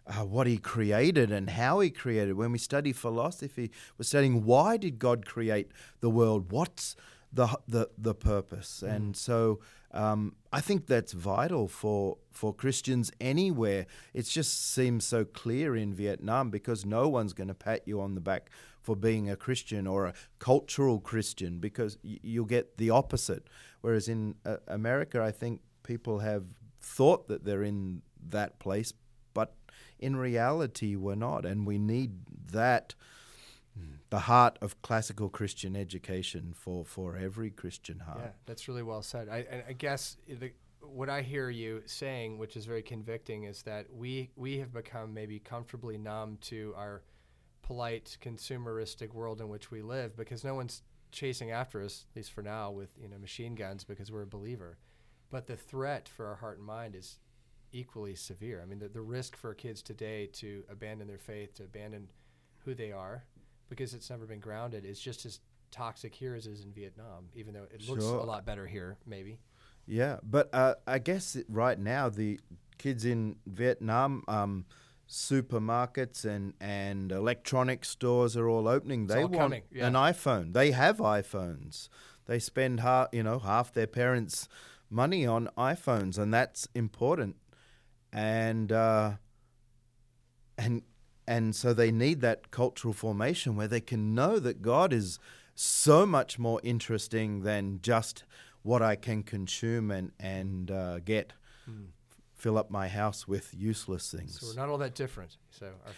uh, 0.05 0.25
what 0.25 0.45
He 0.45 0.57
created 0.57 1.31
and 1.31 1.49
how 1.49 1.79
He 1.79 1.89
created. 1.89 2.35
When 2.35 2.51
we 2.51 2.59
study 2.59 2.93
philosophy, 2.93 3.71
we're 3.97 4.03
studying 4.03 4.45
why 4.45 4.77
did 4.77 4.99
God 4.99 5.25
create 5.25 5.71
the 6.01 6.09
world? 6.09 6.51
What's 6.51 6.95
the 7.31 7.47
the 7.67 7.89
the 7.97 8.15
purpose? 8.15 8.83
And 8.83 9.15
so 9.15 9.59
um, 9.91 10.35
I 10.53 10.61
think 10.61 10.87
that's 10.87 11.13
vital 11.13 11.67
for 11.67 12.17
for 12.31 12.53
Christians 12.53 13.11
anywhere. 13.19 13.85
It 14.13 14.23
just 14.23 14.73
seems 14.73 15.05
so 15.05 15.25
clear 15.25 15.75
in 15.75 15.93
Vietnam 15.93 16.49
because 16.49 16.85
no 16.85 17.07
one's 17.07 17.33
going 17.33 17.47
to 17.47 17.53
pat 17.53 17.87
you 17.87 18.01
on 18.01 18.15
the 18.15 18.21
back 18.21 18.49
for 18.81 18.95
being 18.95 19.29
a 19.29 19.35
Christian 19.35 19.87
or 19.87 20.05
a 20.05 20.13
cultural 20.39 20.99
Christian 20.99 21.59
because 21.59 21.97
y- 22.03 22.19
you'll 22.23 22.45
get 22.45 22.77
the 22.77 22.89
opposite. 22.89 23.47
Whereas 23.81 24.07
in 24.07 24.35
uh, 24.45 24.57
America, 24.67 25.21
I 25.21 25.31
think 25.31 25.61
people 25.83 26.19
have 26.19 26.45
thought 26.81 27.27
that 27.27 27.43
they're 27.43 27.63
in 27.63 28.01
that 28.29 28.59
place, 28.59 28.93
but 29.33 29.53
in 29.99 30.15
reality, 30.15 30.95
we're 30.95 31.15
not, 31.15 31.45
and 31.45 31.67
we 31.67 31.77
need 31.77 32.11
that 32.51 32.95
the 34.09 34.19
heart 34.19 34.57
of 34.61 34.81
classical 34.81 35.29
Christian 35.29 35.75
education 35.75 36.53
for, 36.55 36.83
for 36.83 37.15
every 37.15 37.51
Christian 37.51 37.99
heart. 37.99 38.21
Yeah, 38.21 38.31
that's 38.45 38.67
really 38.67 38.83
well 38.83 39.03
said. 39.03 39.29
I, 39.29 39.63
I 39.67 39.73
guess 39.73 40.17
the, 40.27 40.51
what 40.81 41.09
I 41.09 41.21
hear 41.21 41.49
you 41.49 41.83
saying, 41.85 42.37
which 42.37 42.57
is 42.57 42.65
very 42.65 42.81
convicting, 42.81 43.43
is 43.43 43.61
that 43.63 43.85
we 43.93 44.31
we 44.35 44.57
have 44.59 44.73
become 44.73 45.13
maybe 45.13 45.39
comfortably 45.39 45.97
numb 45.97 46.37
to 46.41 46.73
our 46.75 47.03
polite 47.61 48.17
consumeristic 48.21 49.13
world 49.13 49.41
in 49.41 49.49
which 49.49 49.69
we 49.69 49.81
live 49.81 50.17
because 50.17 50.43
no 50.43 50.55
one's 50.55 50.81
chasing 51.11 51.51
after 51.51 51.83
us, 51.83 52.05
at 52.11 52.15
least 52.15 52.31
for 52.31 52.41
now, 52.41 52.71
with 52.71 52.89
you 52.99 53.07
know 53.07 53.17
machine 53.19 53.55
guns 53.55 53.83
because 53.83 54.11
we're 54.11 54.23
a 54.23 54.27
believer. 54.27 54.77
But 55.29 55.45
the 55.45 55.55
threat 55.57 56.09
for 56.09 56.25
our 56.25 56.35
heart 56.35 56.57
and 56.57 56.65
mind 56.65 56.95
is 56.95 57.19
equally 57.71 58.15
severe. 58.15 58.61
I 58.61 58.65
mean, 58.65 58.79
the, 58.79 58.87
the 58.87 59.01
risk 59.01 59.37
for 59.37 59.53
kids 59.53 59.83
today 59.83 60.27
to 60.33 60.63
abandon 60.69 61.07
their 61.07 61.19
faith, 61.19 61.53
to 61.55 61.63
abandon 61.65 62.09
who 62.65 62.73
they 62.73 62.91
are, 62.91 63.25
because 63.69 63.93
it's 63.93 64.09
never 64.09 64.25
been 64.25 64.39
grounded, 64.39 64.85
it's 64.85 64.99
just 64.99 65.25
as 65.25 65.39
toxic 65.71 66.13
here 66.13 66.35
as 66.35 66.47
it 66.47 66.51
is 66.51 66.63
in 66.63 66.71
Vietnam, 66.71 67.29
even 67.35 67.53
though 67.53 67.67
it 67.73 67.87
looks 67.87 68.03
Sure. 68.03 68.19
a 68.19 68.23
lot 68.23 68.45
better 68.45 68.65
here, 68.65 68.97
maybe. 69.05 69.39
Yeah, 69.85 70.17
but 70.23 70.53
uh, 70.53 70.75
I 70.85 70.99
guess 70.99 71.37
right 71.47 71.79
now 71.79 72.09
the 72.09 72.39
kids 72.77 73.05
in 73.05 73.37
Vietnam, 73.45 74.23
um, 74.27 74.65
supermarkets 75.07 76.23
and, 76.25 76.53
and 76.59 77.11
electronic 77.11 77.83
stores 77.83 78.37
are 78.37 78.47
all 78.47 78.67
opening. 78.67 79.03
It's 79.03 79.13
they 79.13 79.23
all 79.23 79.29
want 79.29 79.55
yeah. 79.71 79.87
an 79.87 79.93
iPhone. 79.93 80.53
They 80.53 80.71
have 80.71 80.97
iPhones. 80.97 81.89
They 82.27 82.37
spend 82.37 82.81
half, 82.81 83.07
you 83.11 83.23
know, 83.23 83.39
half 83.39 83.73
their 83.73 83.87
parents' 83.87 84.47
money 84.89 85.25
on 85.25 85.49
iPhones, 85.57 86.19
and 86.19 86.31
that's 86.31 86.67
important. 86.75 87.37
And 88.13 88.71
uh, 88.71 89.13
and 90.57 90.83
and 91.29 91.55
so 91.55 91.75
they 91.75 91.91
need 91.91 92.21
that 92.21 92.49
cultural 92.49 92.91
formation 92.91 93.55
where 93.55 93.67
they 93.67 93.81
can 93.81 94.15
know 94.15 94.39
that 94.39 94.63
God 94.63 94.91
is 94.91 95.19
so 95.53 96.03
much 96.03 96.39
more 96.39 96.59
interesting 96.63 97.43
than 97.43 97.81
just 97.83 98.23
what 98.63 98.81
I 98.81 98.95
can 98.95 99.21
consume 99.21 99.91
and 99.91 100.11
and 100.19 100.71
uh, 100.71 100.99
get. 100.99 101.33
Fill 102.33 102.57
up 102.57 102.71
my 102.71 102.87
house 102.87 103.27
with 103.27 103.53
useless 103.53 104.09
things. 104.11 104.39
So 104.39 104.47
we're 104.47 104.53
not 104.53 104.69
all 104.69 104.77
that 104.79 104.95
different. 104.95 105.37
So 105.51 105.67
our, 105.67 105.91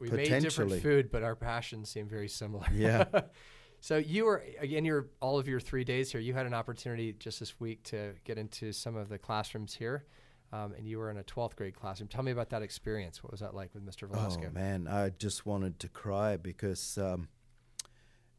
we 0.00 0.10
made 0.10 0.24
Potentially. 0.24 0.66
different 0.66 0.82
food, 0.82 1.10
but 1.10 1.22
our 1.22 1.36
passions 1.36 1.88
seem 1.88 2.08
very 2.08 2.28
similar. 2.28 2.66
Yeah. 2.74 3.04
so 3.80 3.96
you 3.96 4.26
were 4.26 4.44
again, 4.58 4.84
your 4.84 5.06
all 5.20 5.38
of 5.38 5.48
your 5.48 5.60
three 5.60 5.84
days 5.84 6.12
here. 6.12 6.20
You 6.20 6.34
had 6.34 6.44
an 6.44 6.52
opportunity 6.52 7.14
just 7.14 7.40
this 7.40 7.58
week 7.58 7.84
to 7.84 8.12
get 8.24 8.36
into 8.36 8.72
some 8.72 8.96
of 8.96 9.08
the 9.08 9.18
classrooms 9.18 9.72
here, 9.72 10.04
um, 10.52 10.72
and 10.76 10.86
you 10.86 10.98
were 10.98 11.10
in 11.10 11.16
a 11.16 11.24
12th 11.24 11.56
grade 11.56 11.74
classroom. 11.74 12.08
Tell 12.08 12.22
me 12.22 12.32
about 12.32 12.50
that 12.50 12.62
experience. 12.62 13.22
What 13.22 13.32
was 13.32 13.40
that 13.40 13.54
like 13.54 13.70
with 13.74 13.84
Mr. 13.84 14.08
Velasco? 14.08 14.46
Oh 14.48 14.52
man, 14.52 14.86
I 14.88 15.10
just 15.10 15.44
wanted 15.46 15.78
to 15.80 15.88
cry 15.88 16.36
because, 16.36 16.98
um, 16.98 17.28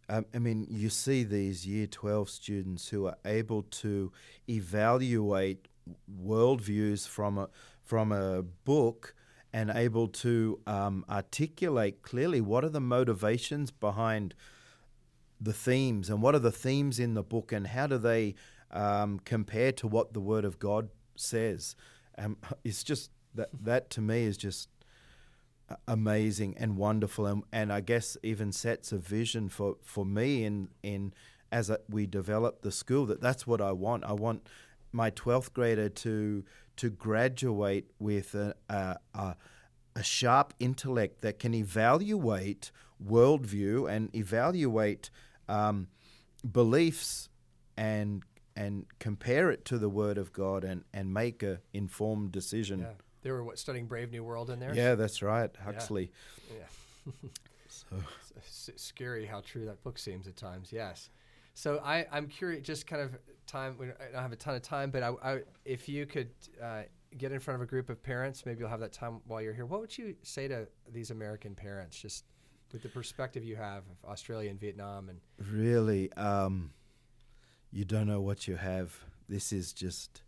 I, 0.09 0.23
I 0.33 0.39
mean, 0.39 0.67
you 0.69 0.89
see 0.89 1.23
these 1.23 1.67
Year 1.67 1.87
Twelve 1.87 2.29
students 2.29 2.89
who 2.89 3.07
are 3.07 3.17
able 3.25 3.63
to 3.63 4.11
evaluate 4.49 5.67
worldviews 6.23 7.07
from 7.07 7.37
a 7.37 7.49
from 7.83 8.11
a 8.11 8.41
book 8.41 9.13
and 9.53 9.69
able 9.69 10.07
to 10.07 10.59
um, 10.67 11.05
articulate 11.09 12.01
clearly 12.01 12.41
what 12.41 12.65
are 12.65 12.69
the 12.69 12.81
motivations 12.81 13.71
behind 13.71 14.33
the 15.39 15.53
themes 15.53 16.09
and 16.09 16.21
what 16.21 16.35
are 16.35 16.39
the 16.39 16.51
themes 16.51 16.99
in 16.99 17.13
the 17.13 17.23
book 17.23 17.51
and 17.51 17.67
how 17.67 17.87
do 17.87 17.97
they 17.97 18.35
um, 18.71 19.19
compare 19.23 19.71
to 19.71 19.87
what 19.87 20.13
the 20.13 20.19
Word 20.19 20.43
of 20.43 20.59
God 20.59 20.89
says. 21.15 21.75
Um, 22.17 22.37
it's 22.63 22.83
just 22.83 23.11
that 23.33 23.49
that 23.63 23.89
to 23.91 24.01
me 24.01 24.23
is 24.23 24.37
just 24.37 24.69
amazing 25.87 26.55
and 26.57 26.77
wonderful 26.77 27.25
and, 27.25 27.43
and 27.51 27.73
I 27.73 27.81
guess 27.81 28.17
even 28.21 28.51
sets 28.51 28.91
a 28.91 28.97
vision 28.97 29.49
for, 29.49 29.77
for 29.83 30.05
me 30.05 30.43
in 30.43 30.69
in 30.83 31.13
as 31.51 31.69
a, 31.69 31.79
we 31.89 32.05
develop 32.05 32.61
the 32.61 32.71
school 32.71 33.05
that 33.07 33.21
that's 33.21 33.47
what 33.47 33.61
I 33.61 33.71
want. 33.71 34.03
I 34.03 34.13
want 34.13 34.47
my 34.91 35.11
12th 35.11 35.53
grader 35.53 35.89
to 35.89 36.43
to 36.77 36.89
graduate 36.89 37.89
with 37.99 38.35
a, 38.35 38.55
a, 38.69 38.97
a, 39.13 39.35
a 39.95 40.03
sharp 40.03 40.53
intellect 40.59 41.21
that 41.21 41.39
can 41.39 41.53
evaluate 41.53 42.71
worldview 43.03 43.89
and 43.89 44.13
evaluate 44.13 45.09
um, 45.47 45.87
beliefs 46.51 47.29
and 47.77 48.23
and 48.55 48.85
compare 48.99 49.51
it 49.51 49.65
to 49.65 49.77
the 49.77 49.89
Word 49.89 50.17
of 50.17 50.31
God 50.31 50.63
and, 50.63 50.83
and 50.93 51.13
make 51.13 51.43
a 51.43 51.59
informed 51.73 52.31
decision. 52.31 52.79
Yeah. 52.79 52.87
They 53.21 53.31
were 53.31 53.43
what, 53.43 53.59
studying 53.59 53.87
Brave 53.87 54.11
New 54.11 54.23
World 54.23 54.49
in 54.49 54.59
there. 54.59 54.73
Yeah, 54.73 54.95
that's 54.95 55.21
right, 55.21 55.49
Huxley. 55.63 56.11
Yeah. 56.49 57.11
So 57.67 57.97
It's 58.37 58.69
s- 58.69 58.81
scary 58.81 59.25
how 59.25 59.41
true 59.41 59.65
that 59.65 59.83
book 59.83 59.97
seems 59.97 60.27
at 60.27 60.37
times. 60.37 60.71
Yes. 60.71 61.09
So 61.55 61.81
I, 61.83 62.05
I'm 62.11 62.27
curious, 62.27 62.65
just 62.65 62.87
kind 62.87 63.01
of 63.01 63.17
time. 63.47 63.75
We 63.77 63.87
I 63.87 64.11
don't 64.13 64.21
have 64.21 64.31
a 64.31 64.37
ton 64.37 64.55
of 64.55 64.61
time, 64.61 64.91
but 64.91 65.03
I, 65.03 65.11
I, 65.23 65.39
if 65.65 65.87
you 65.89 66.05
could 66.05 66.29
uh, 66.61 66.83
get 67.17 67.31
in 67.31 67.39
front 67.39 67.55
of 67.55 67.61
a 67.61 67.65
group 67.65 67.89
of 67.89 68.01
parents, 68.01 68.45
maybe 68.45 68.59
you'll 68.59 68.69
have 68.69 68.79
that 68.81 68.93
time 68.93 69.21
while 69.27 69.41
you're 69.41 69.53
here. 69.53 69.65
What 69.65 69.81
would 69.81 69.97
you 69.97 70.15
say 70.23 70.47
to 70.47 70.67
these 70.91 71.11
American 71.11 71.55
parents, 71.55 71.99
just 71.99 72.25
with 72.73 72.83
the 72.83 72.89
perspective 72.89 73.43
you 73.43 73.55
have 73.55 73.83
of 74.03 74.09
Australia 74.09 74.49
and 74.49 74.59
Vietnam, 74.59 75.09
and 75.09 75.19
really, 75.51 76.11
um, 76.13 76.71
you 77.75 77.83
don't 77.83 78.07
know 78.07 78.21
what 78.21 78.47
you 78.47 78.55
have. 78.55 79.01
This 79.27 79.51
is 79.51 79.73
just, 79.73 80.23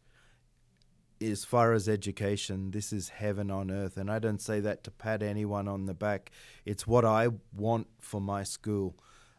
as 1.21 1.45
far 1.45 1.71
as 1.71 1.87
education, 1.87 2.71
this 2.71 2.91
is 2.91 3.07
heaven 3.07 3.49
on 3.49 3.71
earth. 3.71 3.95
And 3.95 4.11
I 4.11 4.19
don't 4.19 4.41
say 4.41 4.59
that 4.59 4.83
to 4.83 4.91
pat 4.91 5.23
anyone 5.23 5.69
on 5.69 5.85
the 5.85 5.93
back. 5.93 6.31
It's 6.65 6.85
what 6.85 7.05
I 7.05 7.29
want 7.55 7.87
for 7.99 8.19
my 8.19 8.43
school 8.43 8.97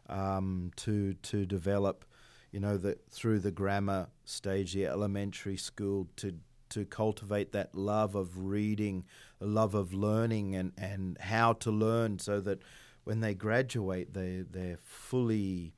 um, 0.09 0.71
to 0.77 1.13
to 1.13 1.45
develop. 1.45 2.03
You 2.51 2.59
know, 2.59 2.77
that 2.77 3.11
through 3.11 3.39
the 3.41 3.51
grammar 3.51 4.07
stage, 4.25 4.73
the 4.73 4.87
elementary 4.87 5.57
school, 5.57 6.07
to 6.15 6.33
to 6.69 6.85
cultivate 6.85 7.51
that 7.51 7.75
love 7.75 8.15
of 8.15 8.45
reading, 8.45 9.05
a 9.39 9.45
love 9.45 9.75
of 9.75 9.93
learning, 9.93 10.55
and, 10.55 10.71
and 10.79 11.15
how 11.19 11.53
to 11.53 11.69
learn, 11.69 12.17
so 12.17 12.41
that 12.41 12.63
when 13.03 13.19
they 13.19 13.35
graduate, 13.35 14.15
they 14.15 14.43
they're 14.49 14.79
fully 14.83 15.75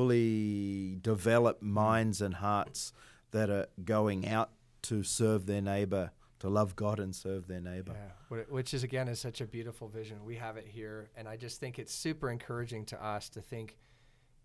fully 0.00 0.98
developed 1.00 1.62
minds 1.62 2.20
and 2.20 2.34
hearts 2.34 2.92
that 3.30 3.48
are 3.48 3.66
going 3.84 4.28
out 4.28 4.50
to 4.82 5.02
serve 5.02 5.46
their 5.46 5.62
neighbor, 5.62 6.10
to 6.38 6.48
love 6.50 6.76
God 6.76 7.00
and 7.00 7.14
serve 7.16 7.48
their 7.48 7.60
neighbor. 7.62 7.94
Yeah, 8.30 8.42
which 8.50 8.74
is 8.74 8.82
again 8.82 9.08
is 9.08 9.18
such 9.18 9.40
a 9.40 9.46
beautiful 9.46 9.88
vision. 9.88 10.24
We 10.24 10.36
have 10.36 10.58
it 10.58 10.66
here, 10.68 11.08
and 11.16 11.26
I 11.26 11.36
just 11.38 11.60
think 11.60 11.78
it's 11.78 11.94
super 11.94 12.30
encouraging 12.30 12.84
to 12.86 13.02
us 13.04 13.30
to 13.30 13.40
think, 13.40 13.78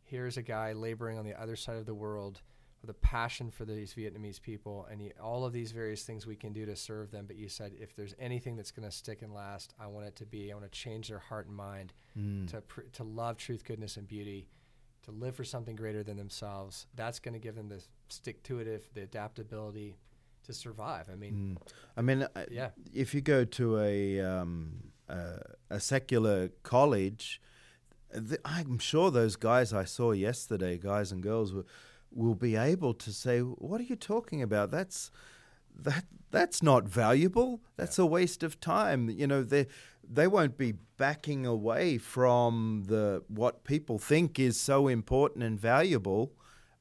here's 0.04 0.38
a 0.38 0.42
guy 0.42 0.72
laboring 0.72 1.18
on 1.18 1.26
the 1.26 1.40
other 1.40 1.58
side 1.58 1.76
of 1.76 1.86
the 1.86 1.94
world 1.94 2.42
with 2.82 2.90
a 2.90 2.94
passion 2.96 3.52
for 3.52 3.64
these 3.66 3.94
Vietnamese 3.94 4.42
people, 4.42 4.88
and 4.90 5.02
he, 5.02 5.12
all 5.22 5.46
of 5.46 5.52
these 5.54 5.72
various 5.74 6.04
things 6.04 6.26
we 6.26 6.36
can 6.38 6.54
do 6.54 6.66
to 6.66 6.76
serve 6.78 7.12
them. 7.12 7.26
But 7.28 7.36
you 7.36 7.50
said 7.50 7.74
if 7.80 7.94
there's 7.96 8.16
anything 8.18 8.56
that's 8.56 8.72
going 8.72 8.90
to 8.90 8.96
stick 8.96 9.22
and 9.22 9.34
last, 9.34 9.74
I 9.80 9.86
want 9.88 10.08
it 10.08 10.16
to 10.16 10.26
be 10.26 10.50
I 10.52 10.56
want 10.56 10.66
to 10.72 10.80
change 10.80 11.10
their 11.10 11.20
heart 11.20 11.48
and 11.48 11.56
mind 11.56 11.92
Mm. 12.18 12.46
to 12.52 12.62
pr- 12.62 12.82
to 12.94 13.04
love 13.04 13.38
truth, 13.38 13.64
goodness, 13.64 13.96
and 13.98 14.08
beauty. 14.08 14.48
To 15.06 15.12
live 15.12 15.36
for 15.36 15.44
something 15.44 15.76
greater 15.76 16.04
than 16.04 16.18
themselves, 16.18 16.86
that's 16.96 17.20
going 17.20 17.34
to 17.34 17.40
give 17.40 17.56
them 17.56 17.70
the 17.70 17.82
stick 18.10 18.44
to 18.44 18.60
it, 18.60 18.94
the 18.94 19.02
adaptability 19.02 19.96
to 20.46 20.54
survive. 20.54 21.10
I 21.12 21.16
mean, 21.16 21.58
Mm. 21.58 21.72
I 21.98 22.02
mean, 22.02 22.28
yeah, 22.52 22.70
if 22.94 23.14
you 23.16 23.22
go 23.22 23.44
to 23.46 23.80
a 23.80 24.20
um, 24.22 24.92
uh, 25.10 25.38
a 25.72 25.80
secular 25.80 26.50
college, 26.64 27.42
th- 28.14 28.40
I'm 28.46 28.78
sure 28.80 29.10
those 29.12 29.36
guys 29.36 29.74
I 29.74 29.86
saw 29.86 30.12
yesterday, 30.12 30.78
guys 30.78 31.12
and 31.12 31.24
girls, 31.24 31.52
will, 31.54 31.66
will 32.12 32.36
be 32.36 32.56
able 32.56 32.94
to 32.94 33.12
say, 33.12 33.40
"What 33.40 33.82
are 33.82 33.86
you 33.86 33.96
talking 33.96 34.42
about? 34.44 34.70
That's 34.72 35.10
that 35.84 36.06
that's 36.32 36.64
not 36.64 36.86
valuable. 36.86 37.62
That's 37.78 38.00
a 38.00 38.06
waste 38.06 38.44
of 38.44 38.60
time." 38.60 39.10
You 39.10 39.28
know, 39.28 39.44
they 39.44 39.68
they 40.08 40.28
won't 40.28 40.58
be 40.58 40.74
backing 40.98 41.46
away 41.46 41.98
from 41.98 42.84
the 42.88 43.24
what 43.28 43.64
people 43.64 43.98
think 43.98 44.40
is 44.40 44.60
so 44.60 44.88
important 44.88 45.44
and 45.44 45.60
valuable. 45.60 46.34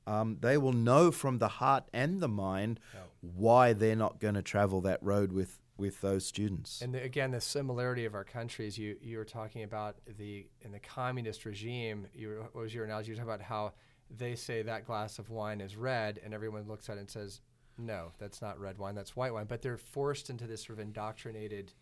Um, 0.06 0.38
they 0.40 0.56
will 0.56 0.72
know 0.72 1.10
from 1.10 1.38
the 1.38 1.48
heart 1.48 1.84
and 1.92 2.20
the 2.20 2.28
mind 2.28 2.80
why 3.20 3.72
they're 3.72 3.94
not 3.94 4.18
going 4.18 4.34
to 4.34 4.42
travel 4.42 4.80
that 4.82 5.02
road 5.02 5.32
with 5.32 5.60
with 5.76 6.00
those 6.02 6.26
students. 6.26 6.82
And 6.82 6.94
the, 6.94 7.02
again, 7.02 7.30
the 7.30 7.40
similarity 7.40 8.04
of 8.04 8.14
our 8.14 8.24
countries. 8.24 8.78
You 8.78 8.96
you 9.00 9.18
were 9.18 9.24
talking 9.24 9.62
about 9.62 9.96
the 10.18 10.46
in 10.60 10.72
the 10.72 10.78
communist 10.78 11.44
regime. 11.44 12.06
You 12.14 12.46
what 12.52 12.62
was 12.62 12.74
your 12.74 12.84
analogy? 12.84 13.10
You 13.10 13.16
talking 13.16 13.30
about 13.30 13.42
how 13.42 13.72
they 14.14 14.34
say 14.34 14.62
that 14.62 14.84
glass 14.84 15.18
of 15.18 15.30
wine 15.30 15.60
is 15.60 15.76
red, 15.76 16.20
and 16.24 16.34
everyone 16.34 16.66
looks 16.66 16.88
at 16.88 16.96
it 16.96 17.00
and 17.00 17.10
says, 17.10 17.40
"No, 17.80 18.12
that's 18.18 18.40
not 18.42 18.58
red 18.60 18.78
wine. 18.78 18.94
That's 18.94 19.16
white 19.16 19.32
wine." 19.32 19.46
But 19.46 19.62
they're 19.62 19.76
forced 19.78 20.30
into 20.30 20.46
this 20.46 20.64
sort 20.64 20.78
of 20.78 20.84
indoctrinated 20.84 21.72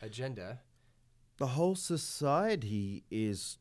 agenda. 0.00 0.60
the 1.38 1.48
whole 1.48 1.74
society 1.74 3.04
is 3.10 3.58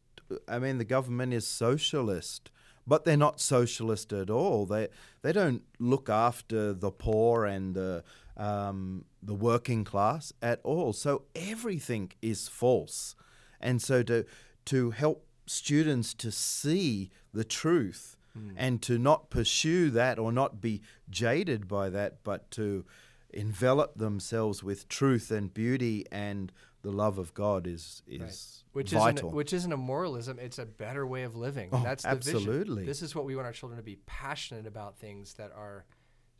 I 0.48 0.60
mean 0.60 0.78
the 0.78 0.86
government 0.86 1.34
is 1.34 1.48
socialist 1.48 2.52
but 2.86 3.06
they're 3.06 3.17
not 3.17 3.39
socialist 3.39 4.12
at 4.13 4.30
all 4.30 4.65
they 4.65 4.88
they 5.24 5.32
don't 5.32 5.63
look 5.80 6.10
after 6.10 6.74
the 6.74 6.91
poor 6.91 7.46
and 7.46 7.74
the 7.76 8.04
um, 8.38 9.06
the 9.24 9.34
working 9.36 9.84
class 9.84 10.34
at 10.41 10.60
all 10.63 10.94
so 10.94 11.24
everything 11.36 12.12
is 12.22 12.48
false 12.48 13.15
and 13.60 13.82
so 13.82 14.04
to 14.04 14.26
to 14.65 14.91
help 14.91 15.26
students 15.48 16.13
to 16.13 16.32
see 16.32 17.10
the 17.34 17.44
truth 17.44 18.15
Mm. 18.38 18.54
and 18.56 18.82
to 18.84 18.98
not 18.98 19.30
pursue 19.30 19.89
that 19.89 20.17
or 20.17 20.32
not 20.32 20.62
be 20.62 20.82
jaded 21.10 21.67
by 21.67 21.89
that 21.89 22.24
but 22.24 22.50
to 22.52 22.86
envelop 23.32 23.98
themselves 23.98 24.63
with 24.63 24.88
truth 24.88 25.32
and 25.32 25.54
beauty 25.54 26.06
and 26.12 26.52
the 26.82 26.91
love 26.91 27.17
of 27.17 27.34
God 27.34 27.67
is 27.67 28.02
is 28.08 28.63
which 28.74 28.91
vital. 28.91 29.28
isn't 29.28 29.36
which 29.36 29.54
isn't 29.54 29.72
a 29.72 29.78
moralism. 29.78 30.39
It's 30.39 30.60
a 30.60 30.65
better 30.65 31.06
way 31.06 31.24
of 31.24 31.36
living. 31.36 31.70
Oh, 31.72 31.82
That's 31.84 32.04
the 32.04 32.10
absolutely. 32.10 32.76
vision. 32.76 32.86
This 32.86 33.02
is 33.02 33.13
what 33.15 33.26
we 33.26 33.36
want 33.36 33.46
our 33.46 33.54
children 33.54 33.78
to 33.78 33.84
be 33.84 33.98
passionate 34.06 34.65
about 34.65 34.98
things 34.98 35.34
that 35.36 35.52
are 35.52 35.86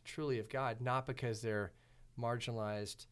truly 0.04 0.38
of 0.38 0.48
God, 0.48 0.80
not 0.80 1.06
because 1.06 1.42
they're 1.42 1.72
marginalized, 2.18 3.06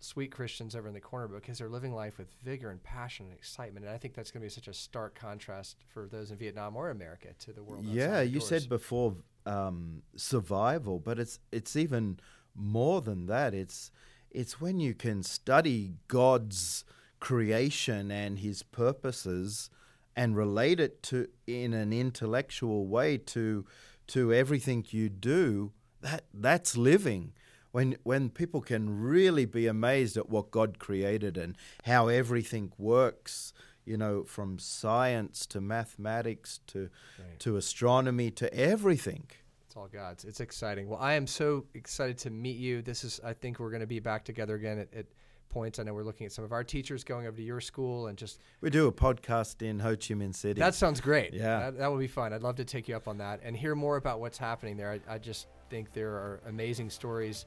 sweet 0.00 0.30
Christians 0.30 0.76
over 0.76 0.88
in 0.88 0.94
the 0.94 1.00
corner, 1.00 1.28
because 1.28 1.58
they're 1.58 1.68
living 1.68 1.92
life 1.92 2.18
with 2.18 2.28
vigor 2.44 2.70
and 2.70 2.82
passion 2.82 3.26
and 3.26 3.34
excitement. 3.34 3.84
And 3.86 3.94
I 3.94 3.98
think 3.98 4.14
that's 4.14 4.30
going 4.30 4.40
to 4.40 4.46
be 4.46 4.50
such 4.50 4.68
a 4.68 4.74
stark 4.74 5.18
contrast 5.18 5.76
for 5.92 6.06
those 6.06 6.30
in 6.30 6.38
Vietnam 6.38 6.76
or 6.76 6.90
America 6.90 7.28
to 7.40 7.52
the 7.52 7.62
world. 7.62 7.84
yeah, 7.84 8.20
you 8.20 8.38
doors. 8.38 8.48
said 8.48 8.68
before 8.68 9.16
um, 9.46 10.02
survival, 10.16 10.98
but 10.98 11.18
it's 11.18 11.40
it's 11.52 11.76
even 11.76 12.20
more 12.54 13.00
than 13.00 13.26
that. 13.26 13.54
It's 13.54 13.90
it's 14.30 14.60
when 14.60 14.78
you 14.78 14.94
can 14.94 15.22
study 15.22 15.94
God's 16.06 16.84
creation 17.20 18.10
and 18.10 18.38
His 18.38 18.62
purposes 18.62 19.70
and 20.14 20.36
relate 20.36 20.80
it 20.80 21.02
to 21.04 21.28
in 21.46 21.72
an 21.72 21.92
intellectual 21.92 22.86
way 22.86 23.18
to 23.18 23.64
to 24.08 24.32
everything 24.32 24.84
you 24.90 25.08
do. 25.08 25.72
That 26.00 26.24
that's 26.32 26.76
living. 26.76 27.32
When 27.72 27.96
when 28.02 28.30
people 28.30 28.60
can 28.60 29.00
really 29.00 29.44
be 29.44 29.66
amazed 29.66 30.16
at 30.16 30.28
what 30.30 30.50
God 30.50 30.78
created 30.78 31.36
and 31.36 31.56
how 31.84 32.08
everything 32.08 32.72
works, 32.78 33.52
you 33.84 33.96
know, 33.96 34.24
from 34.24 34.58
science 34.58 35.46
to 35.46 35.60
mathematics 35.60 36.60
to 36.68 36.88
Right. 37.18 37.38
to 37.40 37.56
astronomy 37.56 38.30
to 38.32 38.52
everything. 38.54 39.26
It's 39.66 39.76
all 39.76 39.88
God's. 39.88 40.24
It's 40.24 40.40
exciting. 40.40 40.88
Well, 40.88 40.98
I 41.00 41.12
am 41.14 41.26
so 41.26 41.66
excited 41.74 42.16
to 42.18 42.30
meet 42.30 42.56
you. 42.56 42.80
This 42.80 43.04
is, 43.04 43.20
I 43.22 43.34
think, 43.34 43.58
we're 43.60 43.70
going 43.70 43.80
to 43.80 43.86
be 43.86 44.00
back 44.00 44.24
together 44.24 44.54
again 44.54 44.78
at, 44.78 44.94
at 44.94 45.06
points. 45.50 45.78
I 45.78 45.82
know 45.82 45.92
we're 45.94 46.04
looking 46.04 46.24
at 46.26 46.32
some 46.32 46.44
of 46.44 46.52
our 46.52 46.64
teachers 46.64 47.04
going 47.04 47.26
over 47.26 47.36
to 47.36 47.42
your 47.42 47.60
school 47.60 48.06
and 48.06 48.16
just. 48.16 48.40
We 48.62 48.70
do 48.70 48.86
a 48.86 48.92
podcast 48.92 49.60
in 49.60 49.78
Ho 49.80 49.90
Chi 49.90 50.14
Minh 50.14 50.34
City. 50.34 50.58
That 50.58 50.74
sounds 50.74 51.00
great. 51.02 51.34
Yeah. 51.34 51.58
That, 51.60 51.78
that 51.78 51.90
would 51.92 52.00
be 52.00 52.06
fun. 52.06 52.32
I'd 52.32 52.42
love 52.42 52.56
to 52.56 52.64
take 52.64 52.88
you 52.88 52.96
up 52.96 53.08
on 53.08 53.18
that 53.18 53.40
and 53.42 53.54
hear 53.56 53.74
more 53.74 53.96
about 53.96 54.20
what's 54.20 54.38
happening 54.38 54.76
there. 54.78 54.92
I, 54.92 55.14
I 55.14 55.18
just 55.18 55.48
think 55.68 55.92
there 55.92 56.12
are 56.12 56.40
amazing 56.46 56.88
stories 56.88 57.44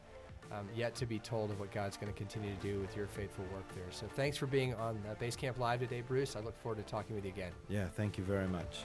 um, 0.51 0.67
yet 0.75 0.95
to 0.95 1.05
be 1.05 1.19
told 1.19 1.51
of 1.51 1.59
what 1.59 1.71
God's 1.71 1.97
going 1.97 2.11
to 2.11 2.17
continue 2.17 2.53
to 2.53 2.61
do 2.61 2.79
with 2.79 2.95
your 2.95 3.07
faithful 3.07 3.45
work 3.53 3.67
there. 3.75 3.91
So 3.91 4.07
thanks 4.07 4.37
for 4.37 4.47
being 4.47 4.73
on 4.75 4.99
uh, 5.09 5.15
Basecamp 5.15 5.57
Live 5.57 5.79
today, 5.79 6.01
Bruce. 6.01 6.35
I 6.35 6.39
look 6.39 6.57
forward 6.61 6.77
to 6.77 6.89
talking 6.89 7.15
with 7.15 7.25
you 7.25 7.31
again. 7.31 7.51
Yeah, 7.69 7.87
thank 7.87 8.17
you 8.17 8.23
very 8.23 8.47
much. 8.47 8.79